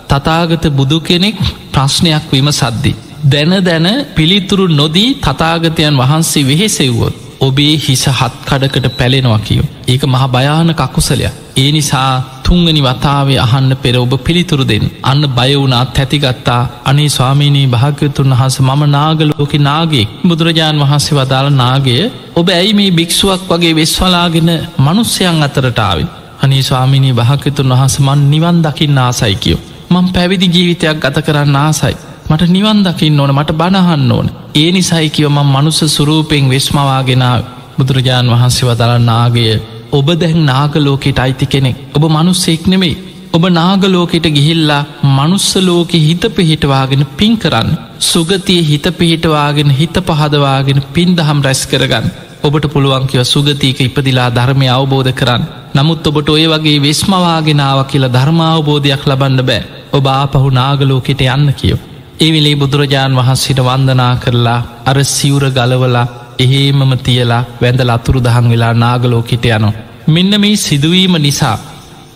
තතාගත 0.09 0.65
බුදු 0.71 1.01
කෙනෙක් 1.01 1.39
ප්‍රශ්නයක් 1.73 2.25
වීම 2.33 2.51
සද්දි. 2.51 2.93
දැන 3.25 3.53
දැන 3.65 3.89
පිළිතුරු 4.15 4.67
නොදී 4.71 5.15
තතාගතයන් 5.17 5.97
වහන්සේ 5.97 6.47
වෙහෙසෙව්වොත් 6.47 7.15
ඔබේ 7.41 7.75
හිස 7.79 8.05
හත් 8.09 8.35
කඩකට 8.47 8.87
පැලෙනවා 8.99 9.39
කියෝ. 9.39 9.67
ඒක 9.89 10.03
මහ 10.05 10.25
භයාන 10.29 10.75
කකුසලයක්. 10.75 11.33
ඒ 11.57 11.71
නිසා 11.73 12.38
තුංගනි 12.49 12.83
වතාවේ 12.83 13.39
අහන්න 13.39 13.73
පෙර 13.77 13.95
ඔබ 13.97 14.13
පිළිතුරු 14.21 14.65
දෙෙන් 14.65 14.85
අන්න 15.03 15.23
බයවුනාත් 15.31 15.99
ඇතිගත්තා. 15.99 16.63
අනේ 16.85 17.09
ස්වාමීනී 17.09 17.67
භාග්‍යතුන් 17.69 18.33
වහස 18.33 18.57
මම 18.61 18.83
නාගලෝක 18.91 19.53
නාගේ 19.61 20.07
බුදුරජාණන් 20.29 20.83
වහන්සේ 20.83 21.19
වදාළ 21.19 21.51
නාගය 21.55 21.97
ඔබ 22.37 22.49
ඇයි 22.51 22.73
මේ 22.75 22.91
භික්ෂුවක් 22.91 23.43
වගේ 23.51 23.75
වෙස්වලාගෙන 23.75 24.51
මනුස්්‍යයන් 24.79 25.43
අතරටාව 25.43 26.01
අනේ 26.43 26.63
ස්වාමිනී 26.63 27.13
භාග්‍යතුන් 27.13 27.73
වහස 27.73 27.97
මන් 28.01 28.21
නිවන් 28.31 28.59
දකින්න 28.63 28.99
ආසයි 28.99 29.37
කියෝ. 29.37 29.61
මං 29.91 30.07
පැවිදි 30.09 30.47
ජීවිතයක් 30.47 30.99
ගත 30.99 31.17
කරන්න 31.23 31.57
ආසයි. 31.59 31.97
මට 32.29 32.49
නිවන් 32.49 32.81
දකින්න 32.85 33.21
ඕන 33.21 33.33
මට 33.35 33.53
බණහන්න 33.53 34.13
ඕන. 34.13 34.29
ඒ 34.55 34.71
නිසයි 34.73 35.09
කියව 35.11 35.31
මං 35.31 35.49
මනුස්ස 35.49 35.81
සුරූපෙන් 35.89 36.45
වෙස්මවාගෙනාව 36.49 37.43
බුදුරජාණන් 37.79 38.33
වහන්සේ 38.33 38.69
වදරන්න 38.69 39.11
ආගය 39.11 39.45
ඔබ 39.93 40.09
දැන් 40.15 40.41
නාගලෝකෙට 40.47 41.19
අයිති 41.19 41.47
කෙනෙක්. 41.47 41.77
ඔබ 41.95 42.05
මනුස්සෙක් 42.07 42.67
නෙමෙයි. 42.67 42.97
ඔබ 43.33 43.45
නාගලෝකෙට 43.51 44.27
ගිහිල්ලා 44.37 44.85
මනුස්සලෝකෙ 45.17 45.99
හිත 45.99 46.25
පිහිටවාගෙන 46.37 47.07
පින් 47.17 47.37
කරන්න. 47.37 47.71
සුගතිය 48.01 48.63
හිත 48.63 48.87
පිහිටවාගෙන 48.99 49.71
හිත 49.71 49.97
පහදවාගෙන 50.09 50.83
පින් 50.95 51.17
දහම් 51.17 51.41
රැස් 51.43 51.63
කරගන්න. 51.67 52.07
ඔබට 52.43 52.67
පුළුවන්කිව 52.73 53.25
සුගතියක 53.25 53.81
ඉපදිලා 53.81 54.29
ධර්මය 54.31 54.69
අවබෝධ 54.69 55.13
කරන්න. 55.13 55.49
නමුත් 55.75 56.07
ඔබට 56.07 56.29
ඔය 56.29 56.45
වගේ 56.47 56.83
වෙස්මවාගෙනාව 56.83 57.81
කියලා 57.87 58.15
ධර්මාවබෝධයක් 58.17 59.03
ලබන්න 59.07 59.43
බෑ. 59.43 59.67
ඔබ 59.93 60.07
ආපහු 60.09 60.49
නාගලෝකෙට 60.51 61.21
යන්න 61.27 61.53
කියෝ. 61.55 61.85
එවිලේ 62.21 62.57
බුදුරජාණන් 62.57 63.19
වහන්සිට 63.19 63.61
වන්දනා 63.61 64.15
කරලා 64.17 64.61
අර 64.85 64.99
සිවුර 65.07 65.45
ගලවලා 65.51 66.07
එහෙමම 66.39 66.93
තියලා 66.99 67.43
වැඳල 67.63 67.91
අතුරු 67.91 68.21
දහන් 68.21 68.51
වෙලා 68.51 68.75
නාගලෝකිට 68.75 69.47
යනො. 69.49 69.71
මෙන්න 70.09 70.41
මේ 70.41 70.57
සිදුවීම 70.59 71.17
නිසා 71.19 71.57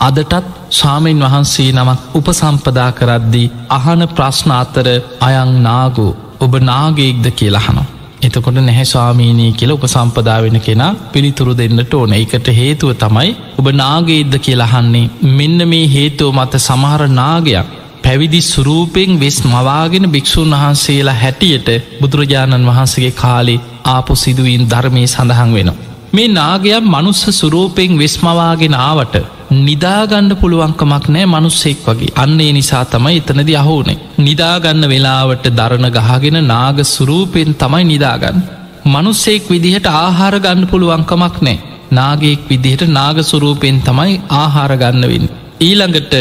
අදටත් 0.01 0.53
ස්වාමීන් 0.73 1.21
වහන්සේ 1.21 1.71
නමක් 1.73 2.01
උපසම්පදා 2.15 2.91
කරද්දී 2.93 3.49
අහන 3.71 4.03
ප්‍රශ්න 4.09 4.53
අතර 4.53 4.89
අයං 5.21 5.53
නාගෝ 5.63 6.13
ඔබ 6.41 6.55
නාගේක්ද 6.63 7.27
කියලහනවා. 7.33 7.91
එතකොට 8.23 8.59
නැහැ 8.59 8.87
ස්වාමීනී 8.87 9.53
කියල 9.53 9.73
උපසම්පදාවෙන 9.73 10.59
කෙනා 10.61 10.91
පිළිතුරු 11.13 11.53
දෙන්නට 11.57 11.95
ඕන 11.95 12.13
එකට 12.15 12.49
හේතුව 12.53 12.91
තමයි 12.97 13.31
ඔබ 13.59 13.69
නාගේද්ද 13.75 14.35
කියලහන්නේ 14.39 15.33
මෙන්න 15.33 15.69
මේ 15.69 15.87
හේතුව 15.89 16.31
මත 16.35 16.61
සමහර 16.61 17.03
නාගයක් 17.13 17.73
පැවිදි 18.03 18.41
සුරූපෙන් 18.45 19.21
වෙස් 19.21 19.39
මවාගෙන 19.45 20.07
භික්‍ෂූන් 20.11 20.55
වහන්සේලා 20.55 21.15
හැටියට 21.15 21.69
බුදුරජාණන් 22.01 22.69
වහන්සගේ 22.69 23.13
කාලේ 23.13 23.63
ආපු 23.87 24.15
සිදුවීන් 24.17 24.69
ධර්මය 24.71 25.03
සඳහන් 25.07 25.53
වෙනවා. 25.55 25.81
මේ 26.13 26.29
නාගයක් 26.31 26.85
මනුස්ස 26.87 27.23
සුරූපෙන් 27.33 27.93
වෙස්මවාගෙන 27.99 28.75
ආවට 28.81 29.15
නිදාගන්න 29.61 30.31
පුළුවන්කමක් 30.37 31.07
නෑ 31.09 31.27
මනුස්සෙක් 31.27 31.79
වගේ 31.87 32.15
අන්නේ 32.15 32.51
නිසා 32.53 32.85
තමයි 32.87 33.19
එතනද 33.19 33.51
අහෝනේ. 33.55 33.99
නිදාගන්න 34.19 34.85
වෙලාවට 34.89 35.47
දරණ 35.51 35.89
ගහගෙන 35.91 36.39
නාග 36.47 36.79
සුරූපෙන් 36.87 37.51
තමයි 37.55 37.85
නිදාගන්න. 37.85 38.43
මනුස්සෙක් 38.87 39.45
විදිහට 39.51 39.87
ආහාර 39.95 40.37
ගන්න 40.41 40.67
පුළුවන්කමක් 40.67 41.37
නෑ. 41.41 41.59
නාගෙක් 41.91 42.43
විදිහට 42.49 42.85
නාග 42.91 43.19
සුරූපෙන් 43.25 43.79
තමයි 43.81 44.21
ආහාරගන්නවෙන්. 44.33 45.25
ඊළඟට 45.61 46.15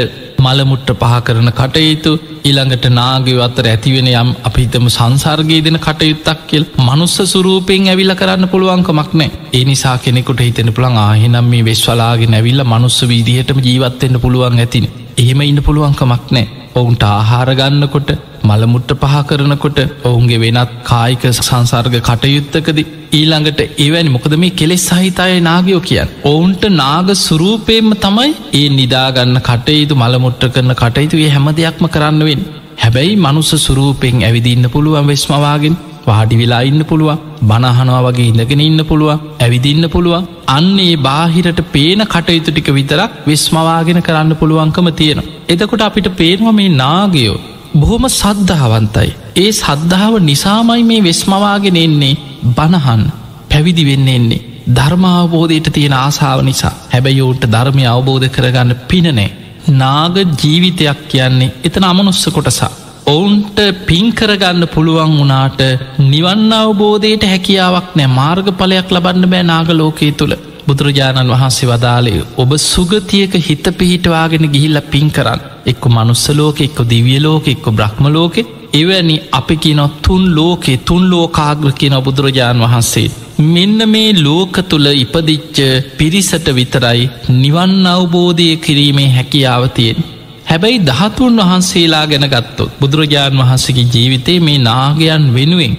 මළමුට්ට 0.44 0.92
පහ 0.96 1.18
කරන 1.26 1.52
කටයුතු 1.52 2.14
ඊළඟට 2.42 2.86
නාගව 2.92 3.42
අතර 3.42 3.68
ඇතිවෙන 3.68 4.10
යම් 4.14 4.30
අපිතම 4.44 4.88
සංසර්ගය 4.90 5.60
දෙන 5.62 5.80
කටයුත්තක් 5.80 6.42
කියල් 6.48 6.66
මනුස්ස 6.80 7.18
සුරූපයෙන් 7.26 7.90
ඇවිල්ල 7.90 8.16
කරන්න 8.16 8.52
පුළුවන්කමක් 8.54 9.12
නෑ 9.14 9.30
ඒ 9.52 9.64
නිසා 9.64 9.98
කෙනෙකුට 10.00 10.42
හිතෙන 10.42 10.74
පුළන් 10.74 10.98
ආහෙනම් 11.00 11.46
මේ 11.46 11.66
වෙස්වලාගේ 11.66 12.32
නැවිල්ල 12.32 12.64
මනුස්ස 12.66 13.00
වීදිහටම 13.04 13.62
ජීවත්වෙන්න 13.62 14.22
පුළුවන් 14.22 14.60
ඇතින්. 14.60 14.88
එහෙම 15.18 15.42
ඉන්න 15.44 15.64
පුළුවන්කමක් 15.64 16.26
නෑ 16.32 16.61
ඔවුන්ට 16.76 17.04
ආහාරගන්නකොට 17.06 18.12
මළමුට්ට 18.44 18.94
පහ 18.96 19.16
කරනකොට 19.30 19.80
ඔවුන්ගේ 20.04 20.40
වෙනත් 20.40 20.72
කායික 20.84 21.24
සංසර්ග 21.30 21.96
කටයුත්තකද 22.02 22.80
ඊළඟට 23.12 23.62
ඒවැනි 23.78 24.10
මොකද 24.10 24.36
මේ 24.38 24.52
කෙලෙස් 24.52 24.86
සහිතය 24.88 25.36
නාගයෝ 25.42 25.82
කියන්. 25.82 26.16
ඔවුන්ට 26.24 26.64
නාග 26.74 27.12
සුරූපයම 27.18 27.92
තමයි 27.98 28.32
ඒ 28.54 28.68
නිදාගන්න 28.72 29.38
කටයුතු 29.42 29.96
මළමුට්ට 29.96 30.52
කරන 30.54 30.74
කටයුතු 30.76 31.18
ඒ 31.18 31.30
හැම 31.30 31.48
දෙයක්ම 31.54 31.88
කරන්නවෙන්. 31.88 32.44
හැබැයි 32.78 33.16
මනුස 33.18 33.52
සුරූපෙන් 33.60 34.24
ඇවිදින්න 34.24 34.70
පුළුවන් 34.70 35.08
වෙස්මවාගෙන් 35.08 35.76
වාඩි 36.08 36.36
වෙලා 36.36 36.62
ඉන්න 36.62 36.82
පුළුවන් 36.84 37.22
බණහනවා 37.42 38.02
වගේ 38.02 38.28
ඉඳගෙන 38.28 38.62
ඉන්න 38.62 38.82
පුළුවන් 38.86 39.22
ඇවිදින්න 39.40 39.86
පුළුවන් 39.90 40.28
අන්නේ 40.50 40.96
බාහිරට 41.00 41.62
පේන 41.72 42.04
කටයුතු 42.06 42.52
ටික 42.52 42.70
විතරක් 42.72 43.18
විස්මවාගෙන 43.26 44.02
කරන්න 44.02 44.34
පුළුවන්කම 44.36 44.88
තියෙන. 44.94 45.22
එතකොට 45.48 45.82
අපිට 45.82 46.10
පේනවා 46.16 46.54
මේ 46.54 46.76
නාගයෝ 46.76 47.38
බොහොම 47.74 48.06
සද්ධාවන්තයි. 48.12 49.10
ඒ 49.36 49.52
සද්ධාව 49.54 50.14
නිසාමයි 50.22 50.84
මේ 50.84 51.02
වෙස්මවාගෙන 51.02 51.78
එන්නේ 51.78 52.20
බණහන් 52.50 53.04
පැවිදි 53.50 53.86
වෙන්න 53.86 54.10
එන්නේ. 54.10 54.46
ධර්මාවබෝධයට 54.70 55.68
තියෙන 55.70 55.96
ආසාාව 55.96 56.42
නිසා 56.42 56.74
හැබැයිෝන්ට 56.92 57.46
ධර්මය 57.48 57.84
අවබෝධ 57.88 58.28
කරගන්න 58.30 58.76
පිනනෑ. 58.88 59.30
නාග 59.72 60.16
ජීවිතයක් 60.36 61.02
කියන්නේ 61.08 61.54
එතන 61.64 61.84
අමනුස්ස 61.84 62.26
කොටසා. 62.30 62.72
ඔවුන්ට 63.08 63.60
පින්කරගන්න 63.86 64.64
පුළුවන් 64.68 65.14
වනාට 65.18 65.62
නිවන්න 66.06 66.52
අවබෝධයට 66.54 67.24
හැකියාවක් 67.26 67.96
නෑ 67.96 68.12
මාර්ගඵලයක් 68.12 68.92
ලබන්න 68.92 69.30
බෑ 69.32 69.44
නාග 69.44 69.70
ලෝකයේ 69.72 70.12
තුළ 70.14 70.36
බුදුරජාණන් 70.68 71.34
වහන්සේ 71.34 71.70
වදාලේ 71.70 72.22
ඔබ 72.38 72.52
සුගතියක 72.64 73.34
හිත 73.40 73.66
පිහිටවාගෙන 73.74 74.46
ගිහිල්ල 74.48 74.82
පින් 74.86 75.10
කරන්න. 75.10 75.42
එක්ක 75.66 75.84
මනුස්සලෝක 75.88 76.62
එක්ක 76.62 76.80
දිවියලෝක 76.86 77.48
එක්ක 77.48 77.66
බ්‍රහ්මලෝකෙ 77.72 78.46
එවැනි 78.74 79.18
අපි 79.32 79.58
කියන 79.58 79.82
තුන් 80.02 80.24
ලෝකෙ 80.36 80.78
තුන් 80.86 81.10
ලෝකාග්‍ර 81.10 81.74
කියන 81.74 81.98
බුදුරජාණන් 82.00 82.66
වහන්සේ 82.66 83.10
මෙන්න 83.48 83.90
මේ 83.90 84.14
ලෝක 84.20 84.56
තුළ 84.70 84.88
ඉපදිච්ච 84.96 85.60
පිරිසට 85.98 86.48
විතරයි 86.54 87.12
නිවන් 87.36 87.78
අවබෝධය 87.88 88.50
කිරීමේ 88.58 89.10
හැකියාවතියෙන් 89.10 90.11
හැබැයි 90.52 90.80
දහතුන් 90.82 91.38
වහන්සේලා 91.42 92.06
ගැන 92.06 92.26
ගත්තොත් 92.28 92.72
බුදුරජාණන් 92.80 93.42
වහන්සේගේ 93.42 93.86
ජීවිතේ 93.90 94.40
මේ 94.40 94.58
නාගයන් 94.62 95.26
වෙනුවෙන් 95.34 95.76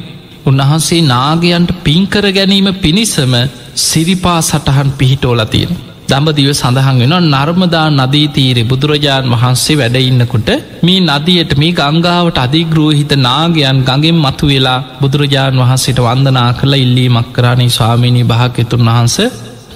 උන්වහන්සේ 0.47 1.01
නාගයන්ට 1.05 1.73
පින්කර 1.85 2.27
ගැනීම 2.31 2.69
පිණිසම 2.77 3.35
සිරිපා 3.79 4.39
සටහන් 4.41 4.91
පිහිටෝලතියෙන්. 4.93 5.73
දඹදිව 6.09 6.49
සඳහන් 6.53 7.03
වෙන 7.03 7.15
නර්මදා 7.33 7.85
නදීතීරෙ 7.91 8.63
බුදුරජාණන් 8.65 9.35
වහන්සේ 9.35 9.77
වැඩඉන්නකොට 9.77 10.49
මේ 10.83 11.05
නදියට 11.09 11.53
මේ 11.55 11.77
ගංගාවට 11.81 12.39
අධිග්‍රෝහිත 12.39 13.13
නාගයන් 13.19 13.83
ගඟෙන් 13.83 14.23
මතු 14.25 14.47
වෙලා 14.47 14.81
බුදුරජාණන් 15.01 15.63
වහන්සේට 15.63 16.01
වන්දනා 16.07 16.51
කරලා 16.55 16.81
ඉල්ලීමක් 16.85 17.29
කරන්නේ 17.31 17.75
ස්වාමිණී 17.77 18.31
භාග්‍යතුන් 18.33 18.89
වහන්ස 18.89 19.19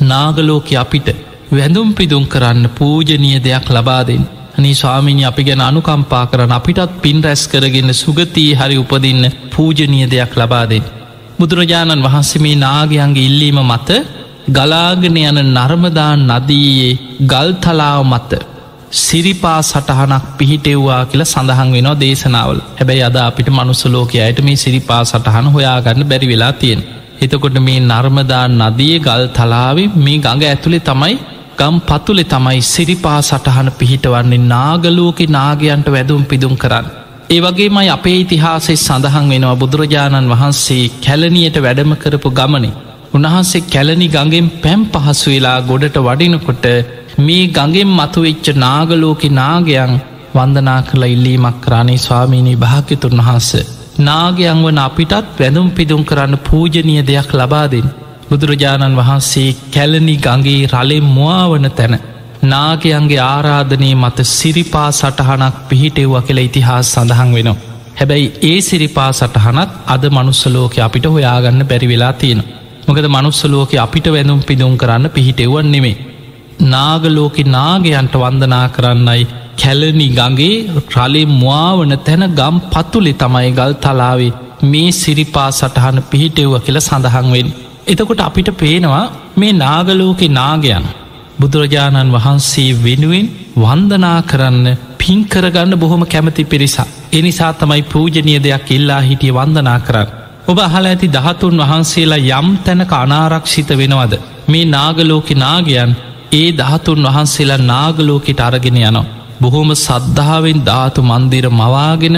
නාගලෝක 0.05 0.73
අපිට 0.77 1.09
වැඳුම් 1.51 1.91
පිදුම් 1.95 2.25
කරන්න 2.27 2.65
පූජනීය 2.71 3.39
දෙයක් 3.41 3.69
ලබාදෙන් 3.71 4.25
අනි 4.59 4.71
ස්වාමිනි 4.73 5.25
අපි 5.25 5.43
ගැන 5.49 5.63
අනුකම්පා 5.63 6.25
කරන 6.27 6.53
අපිටත් 6.59 6.93
පින් 7.03 7.19
රැස් 7.25 7.43
කරගෙන 7.47 7.91
සුගතී 7.95 8.51
හරි 8.55 8.77
උපදින්න 8.77 9.25
පූජනීය 9.53 10.07
දෙයක් 10.13 10.33
ලබාදෙන්. 10.37 10.85
බුදුරජාණන් 11.39 12.05
වහන්සේ 12.07 12.43
මේ 12.45 12.57
නාගයන්ගේ 12.57 13.27
ඉල්ලීම 13.29 13.61
මත 13.63 13.91
ගලාගෙන 14.49 15.19
යන 15.23 15.41
නර්මදා 15.49 16.13
නදීයේ 16.23 16.99
ගල්තලාව 17.33 18.01
මත 18.05 18.33
සිරිපා 18.97 19.61
සටහනක් 19.63 20.25
පිහිටෙව්වා 20.39 21.03
කියලා 21.05 21.33
සඳහන් 21.33 21.71
වෙනවා 21.77 22.01
දේශනාවල් 22.03 22.61
හැබැයි 22.79 23.07
අද 23.11 23.19
අපිට 23.21 23.49
මනුස්සලෝකයට 23.51 24.39
මේ 24.41 24.57
සිරිපා 24.57 25.03
සටහන 25.05 25.53
හොයාගන්න 25.55 26.09
බැරි 26.11 26.33
වෙලා 26.33 26.53
තියෙන. 26.55 26.83
එතකොට 27.23 27.57
මේ 27.61 27.81
නර්මදා 27.83 28.45
නදිය 28.51 28.95
ගල් 28.99 29.25
තලාවේ 29.37 29.89
මේ 29.97 30.19
ගඟ 30.19 30.45
ඇතුළේ 30.45 30.87
තමයි 30.89 31.17
ගම් 31.59 31.77
පතුලෙ 31.89 32.25
තමයි 32.25 32.61
සිරිපා 32.65 33.19
සටහන 33.23 33.69
පිහිටවන්නේ 33.79 34.47
නාගලෝක 34.47 35.21
නාගයන්ට 35.37 35.87
වැදුම් 35.95 36.23
පිදුම් 36.25 36.55
කරන්න. 36.63 36.87
ඒ 37.31 37.39
වගේ 37.41 37.69
මයි 37.69 37.89
අපේ 37.89 38.17
ඉතිහාසේ 38.23 38.77
සඳහන් 38.77 39.31
වෙනවා 39.33 39.57
බුදුරජාණන් 39.57 40.31
වහන්සේ 40.33 40.85
කැලනියට 41.05 41.57
වැඩම 41.63 41.93
කරපු 42.03 42.31
ගමනේ. 42.31 42.75
උන්වහන්සේ 43.15 43.65
කැලනි 43.73 44.09
ගඟෙන් 44.09 44.49
පැම් 44.63 44.83
පහසු 44.93 45.29
වෙලා 45.31 45.59
ගොඩට 45.63 45.99
වඩිනකොට 46.07 46.67
මේ 47.21 47.45
ගඟෙන් 47.49 47.91
මතුවෙච්ච 47.93 48.47
නාගලෝක 48.57 49.23
නාගයන් 49.33 49.95
වන්දනා 50.35 50.81
කළ 50.89 51.05
ඉල්ලීමක් 51.09 51.61
කරාණේ 51.61 51.99
ස්වාමීණී 51.99 52.63
භාග්‍යතුන් 52.65 53.21
වහන්ස. 53.21 53.51
නාගයන් 54.01 54.65
වන 54.65 54.81
අපිටත් 54.81 55.39
වැදුම් 55.41 55.69
පිදුම් 55.71 56.03
කරන්න 56.05 56.43
පූජනීය 56.47 57.07
දෙයක් 57.07 57.31
ලබාදෙන්. 57.35 57.89
බුදුරජාණන් 58.29 58.99
වහන්සේ 59.01 59.57
කැලනි 59.75 60.17
ගගේ 60.19 60.69
රලෙ 60.73 60.99
මුවාවන 61.09 61.67
තැන 61.79 61.95
නාගයන්ගේ 62.45 63.23
ආරාධනය 63.25 63.91
මත 63.95 64.19
සිරිපා 64.31 64.89
සටහනක් 64.93 65.57
පිහිටෙව්ව 65.69 66.15
කියල 66.27 66.41
ඉතිහාස් 66.41 66.93
සඳහන් 66.95 67.31
වෙනවා. 67.37 67.57
හැබැයි 67.99 68.33
ඒ 68.43 68.59
සිරිපා 68.61 69.11
සටහනත් 69.13 69.71
අද 69.87 70.05
මනුස්සලෝක 70.09 70.75
අපිට 70.79 71.07
හොයාගන්න 71.07 71.63
බැරි 71.71 71.89
වෙලා 71.89 72.13
තියෙන. 72.15 72.43
මොකද 72.87 73.07
මනුස්සලෝක 73.09 73.73
අපිට 73.77 74.07
වැඳුම් 74.09 74.41
පිදුම් 74.49 74.75
කරන්න 74.77 75.07
පිහිටෙව්වන් 75.11 75.69
නෙමේ. 75.75 75.97
නාගලෝක 76.65 77.37
නාගයන්ට 77.49 78.15
වන්දනා 78.15 78.67
කරන්නයි 78.69 79.23
කැලනි 79.57 80.09
ගගේ 80.11 80.57
රලේ 80.95 81.27
මුවාවන 81.35 81.95
තැන 82.01 82.25
ගම් 82.39 82.57
පතුලෙ 82.73 83.13
තමයි 83.15 83.51
ගල් 83.59 83.73
තලාවේ 83.85 84.33
මේ 84.65 84.91
සිරිපා 84.95 85.51
සටහන 85.53 85.99
පිහිටෙව්ව 86.11 86.55
කියල 86.67 86.81
සඳහන්වෙන්. 86.81 87.49
එතකොට 87.87 88.21
අපිට 88.21 88.49
පේනවා 88.57 89.05
මේ 89.37 89.53
නාගලෝකෙ 89.55 90.27
නාගයන් 90.31 90.87
බුදුරජාණන් 91.41 92.15
වහන්සේ 92.15 92.71
වෙනුවෙන් 92.85 93.27
වන්දනා 93.57 94.21
කරන්න 94.23 94.67
පින් 94.99 95.19
කරගන්න 95.25 95.75
බොහොම 95.75 96.03
කැමති 96.05 96.45
පිරිසා. 96.45 96.87
එනිසා 97.13 97.53
තමයි 97.53 97.83
පූජනය 97.85 98.35
දෙයක් 98.39 98.71
ඉල්ලා 98.71 99.01
හිටිය 99.01 99.33
වන්දනා 99.33 99.79
කරන්න. 99.81 100.15
ඔබ 100.47 100.59
අහල 100.59 100.87
ඇති 100.87 101.09
දහතුන් 101.09 101.63
වහන්සේලා 101.63 102.25
යම් 102.35 102.49
තැනක 102.59 102.93
අනාරක්ෂිත 102.95 103.71
වෙනවද. 103.73 104.15
මේ 104.49 104.65
නාගලෝක 104.67 105.29
නාගයන් 105.37 105.93
ඒ 106.33 106.49
දහතුන් 106.53 107.07
වහන්සේලා 107.07 107.65
නාගලෝකට 107.65 108.41
අරගෙන 108.41 108.81
යනවා. 108.81 109.07
බොහොම 109.41 109.71
සද්ධාවෙන් 109.77 110.61
ධාතු 110.65 111.01
මන්දිර 111.03 111.47
මවාගෙන 111.53 112.17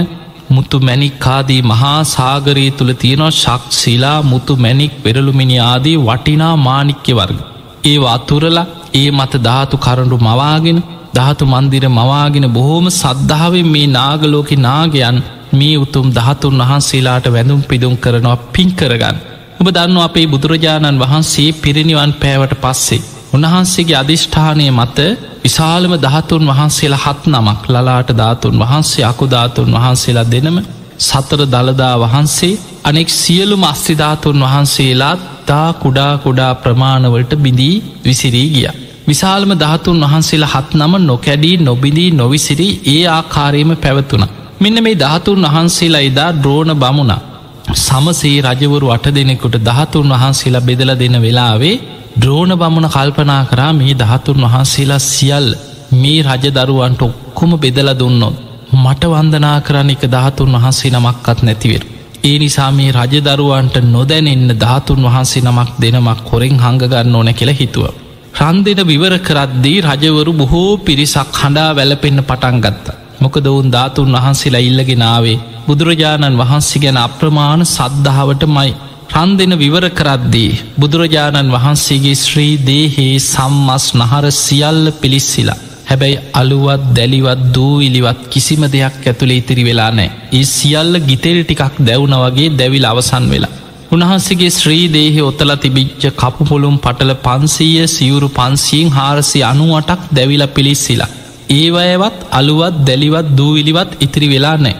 මුතු 0.51 0.81
මැනික්කාදී 0.81 1.63
මහා 1.63 2.01
සාගරයේ 2.07 2.71
තුළ 2.71 2.93
තියෙනවා 2.93 3.31
ශක්ෂිලා 3.33 4.19
මුතු 4.23 4.57
මැනික් 4.57 4.93
පෙරළුමිනි 5.03 5.57
ආදී 5.63 5.97
වටිනා 5.99 6.55
මානික්‍ය 6.59 7.13
වර්ග. 7.13 7.39
ඒ 7.85 7.99
අතුරලා 8.09 8.67
ඒ 8.95 9.11
මත 9.11 9.33
ධාතු 9.45 9.77
කරඩු 9.77 10.19
මවාගෙන 10.19 10.79
ධාතු 11.15 11.45
මන්දිර 11.47 11.85
මවාගෙන 11.91 12.47
බොහෝම 12.49 12.87
සද්ධාවෙන් 12.93 13.69
මේ 13.69 13.87
නාගලෝක 13.89 14.51
නාගයන් 14.59 15.19
මේ 15.53 15.77
උතුම් 15.77 16.07
දහතුන් 16.11 16.63
වහන්සේලාට 16.63 17.27
වැඳුම් 17.27 17.61
පිදුම් 17.63 17.95
කරනවා 17.97 18.39
පින් 18.53 18.71
කරගන්න. 18.71 19.17
ඔබ 19.61 19.69
දන්න 19.69 19.99
අපේ 19.99 20.27
බුදුරජාණන් 20.27 21.01
වහන්සේ 21.01 21.51
පිරිනිවන් 21.55 22.13
පෑවට 22.15 22.61
පස්සේ. 22.61 23.18
උන්වහන්සේගේ 23.29 23.97
අධිෂ්ඨානය 23.97 24.67
මත 24.71 24.99
විශාලම 25.43 25.93
දහතුන් 25.99 26.45
වහන්සේලා 26.51 27.05
හත් 27.05 27.23
නමක් 27.27 27.63
ලලාට 27.69 28.11
ධාතුන් 28.13 28.57
වහන්සේ 28.59 29.05
අකුධාතුන් 29.05 29.71
වහන්සේලා 29.77 30.27
දෙනම 30.27 30.57
සතර 31.01 31.41
දළදා 31.47 31.95
වහන්සේ 31.97 32.55
අනෙක් 32.85 33.09
සියලුම 33.13 33.63
අස්තිධාතුන් 33.65 34.39
වහන්සේලාත් 34.43 35.21
තා 35.47 35.69
කුඩා 35.75 36.13
කුඩා 36.19 36.53
ප්‍රමාණවලට 36.57 37.33
බිඳී 37.37 37.77
විසිරී 38.05 38.49
ගිය. 38.49 38.67
විශාලම 39.09 39.53
ධාතුන් 39.57 40.01
වහන්සේලා 40.05 40.53
හත් 40.55 40.71
නම 40.75 40.95
නොකැඩී 41.03 41.57
නොබිඳී 41.61 42.11
නොවිසිරී 42.13 42.73
ඒ 42.87 43.05
ආකාරයම 43.09 43.71
පැවතුන. 43.77 44.25
මෙන්න 44.61 44.79
මේ 44.81 44.97
ධාතුන් 44.97 45.47
වහන්සේලා 45.47 46.03
එදා 46.03 46.31
ද්‍රෝණ 46.37 46.73
බමුණ. 46.77 47.15
සමසේ 47.77 48.37
රජවරු 48.43 48.89
අට 48.89 49.07
දෙනෙකුට 49.11 49.57
දහතුන් 49.63 50.11
වහන්සේලා 50.15 50.63
බෙදල 50.63 50.91
දෙන 50.97 51.17
වෙලාවේ 51.23 51.77
ද්‍රෝණ 52.19 52.53
බමුණ 52.55 52.89
කල්පනා 52.89 53.43
කරා 53.45 53.73
මේ 53.73 53.95
දහතුන් 53.95 54.41
වහන්සේලා 54.45 55.05
සියල් 55.05 55.47
මේ 55.95 56.23
රජදරුවන්ට 56.25 57.03
ඔක්කොම 57.03 57.53
බෙදල 57.57 57.91
දුන්නොත්. 57.95 58.37
මට 58.75 59.03
වන්දනා 59.07 59.59
කරන්න 59.61 59.91
එක 59.91 60.05
දහතුන් 60.07 60.57
වහන්සේ 60.57 60.91
නමක්කත් 60.93 61.39
නැතිවෙර. 61.43 61.83
ඒ 62.25 62.37
නිසා 62.39 62.71
මේ 62.71 62.91
රජදරුවන්ට 62.93 63.77
නොදැනෙන්න 63.87 64.51
ධාතුන් 64.57 65.07
වහන්සේ 65.07 65.45
නමක් 65.45 65.71
දෙනමක් 65.79 66.25
කොරෙන් 66.25 66.57
හඟගන්න 66.57 67.15
ඕන 67.15 67.31
කියලා 67.33 67.59
හිතුව. 67.61 67.85
රන්දෙන 68.41 68.81
විවර 68.85 69.15
කරද්දී 69.21 69.79
රජවරු 69.83 70.33
බොහෝ 70.33 70.73
පිරිසක් 70.81 71.39
හඬා 71.41 71.71
වැලපෙන්න්න 71.73 72.23
පටන් 72.23 72.59
ගත්ත. 72.61 72.87
මොක 73.21 73.37
දවුන් 73.39 73.71
ධාතුන් 73.71 74.17
වහන්සේලා 74.17 74.63
ඉල්ලගෙනාවේ 74.63 75.39
බුදුරජාණන් 75.67 76.41
වහන්සේ 76.41 76.83
ගැන 76.83 76.99
අප්‍රමාණ 76.99 77.65
සද්ධාවට 77.69 78.45
මයි 78.49 78.73
රන්දෙන 79.09 79.53
විවර 79.57 79.85
කරද්දී 79.91 80.59
බුදුරජාණන් 80.77 81.53
වහන්සේගේ 81.55 82.17
ශ්‍රී 82.17 82.53
දේහේ 82.63 83.15
සම්මස් 83.23 83.87
නහර 83.95 84.25
සියල්ල 84.37 84.85
පිලිස්සිලා. 85.01 85.59
හැබැයි 85.91 86.19
අලුවත් 86.33 86.83
දැලිවත් 86.97 87.43
දූවිලිවත් 87.55 88.21
කිසිම 88.31 88.63
දෙයක් 88.67 88.99
ඇතුළේ 89.03 89.39
ඉතිරි 89.43 89.65
වෙලා 89.65 89.91
නෑ. 89.91 90.11
ඒ 90.33 90.45
සියල්ල 90.47 90.93
ගිතෙල් 91.01 91.39
ටිකක් 91.43 91.79
දැවුන 91.81 92.15
වගේ 92.17 92.51
දැවිල් 92.59 92.85
අවසන් 92.85 93.27
වෙලා. 93.33 93.55
උන්හන්සේගේ 93.93 94.51
ශ්‍රී 94.51 94.85
දේහෙ 94.89 95.23
ඔතල 95.23 95.53
තිබිච්ච 95.57 96.05
කපුපොළුම් 96.13 96.77
පටල 96.79 97.13
පන්සීය 97.27 97.87
සිවුරු 97.89 98.29
පන්සියෙන් 98.31 98.91
හාරසි 98.91 99.41
අනුවටක් 99.45 100.05
දැවිල 100.11 100.45
පිලිස්සිලා. 100.49 101.11
ඒවයවත් 101.51 102.19
අලුවත් 102.33 102.77
දැලිවත් 102.87 103.33
දූවිලිවත් 103.39 103.91
ඉතිරි 104.01 104.29
වෙලා 104.29 104.57
නෑ. 104.59 104.77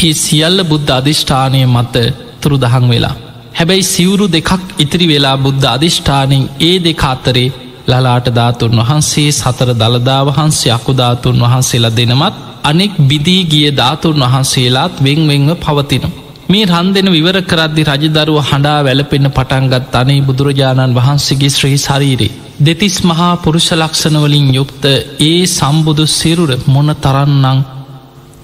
ඒ 0.00 0.12
සියල්ල 0.16 0.58
බුද්ධ 0.64 0.92
අධිෂ්ඨානය 0.92 1.62
මත 1.68 1.96
තුරු 2.40 2.58
දහන් 2.58 2.86
වෙලා. 2.88 3.16
හැබැයි 3.52 3.84
සිවුරු 3.84 4.26
දෙකක් 4.28 4.50
ඉතිරි 4.78 5.06
වෙලා 5.06 5.36
බුද්ධ 5.38 5.66
අධිෂ්ඨානින් 5.66 6.44
ඒ 6.60 6.76
දෙක 6.80 7.02
අතරේ 7.06 7.48
ලලාට 7.88 8.26
ධාතුන් 8.30 8.74
වහන්සේ 8.80 9.30
සතර 9.32 9.70
දළදා 9.74 10.22
වහන්සේ 10.26 10.72
අකුධාතුන් 10.72 11.42
වහන්සේලා 11.42 11.96
දෙනමත් 11.96 12.34
අනෙක් 12.64 12.92
බිදී 13.02 13.42
ගිය 13.46 13.68
ධාතුන් 13.72 14.18
වහන්සේලාත් 14.24 14.94
වෙංවෙංව 14.98 15.50
පවතිනවා. 15.58 16.16
මේ 16.48 16.66
රන් 16.66 16.88
දෙෙන 16.94 17.08
විවර 17.10 17.38
කරද්දි 17.44 17.82
රජදරුව 17.86 18.38
හඬා 18.42 18.78
වැලපෙන්න්න 18.82 19.30
පටන්ගත් 19.30 19.94
අනේ 19.94 20.20
බුදුරජාණන් 20.22 20.96
වහන්සේගේ 20.96 21.50
ශ්‍රී 21.50 21.78
ශරීරේ. 21.78 22.36
දෙතිස් 22.60 22.96
මහා 23.02 23.32
පුරුෂ 23.36 23.68
ලක්ෂණවලින් 23.72 24.48
යුක්ත 24.52 24.84
ඒ 25.22 25.40
සම්බුදු 25.48 26.04
සිරුර 26.10 26.52
මොන 26.66 26.90
තරන්නං 26.96 27.58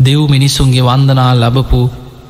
දෙව් 0.01 0.21
මිනිසුන්ගේ 0.29 0.83
වන්දනා 0.83 1.33
ලබපු 1.37 1.81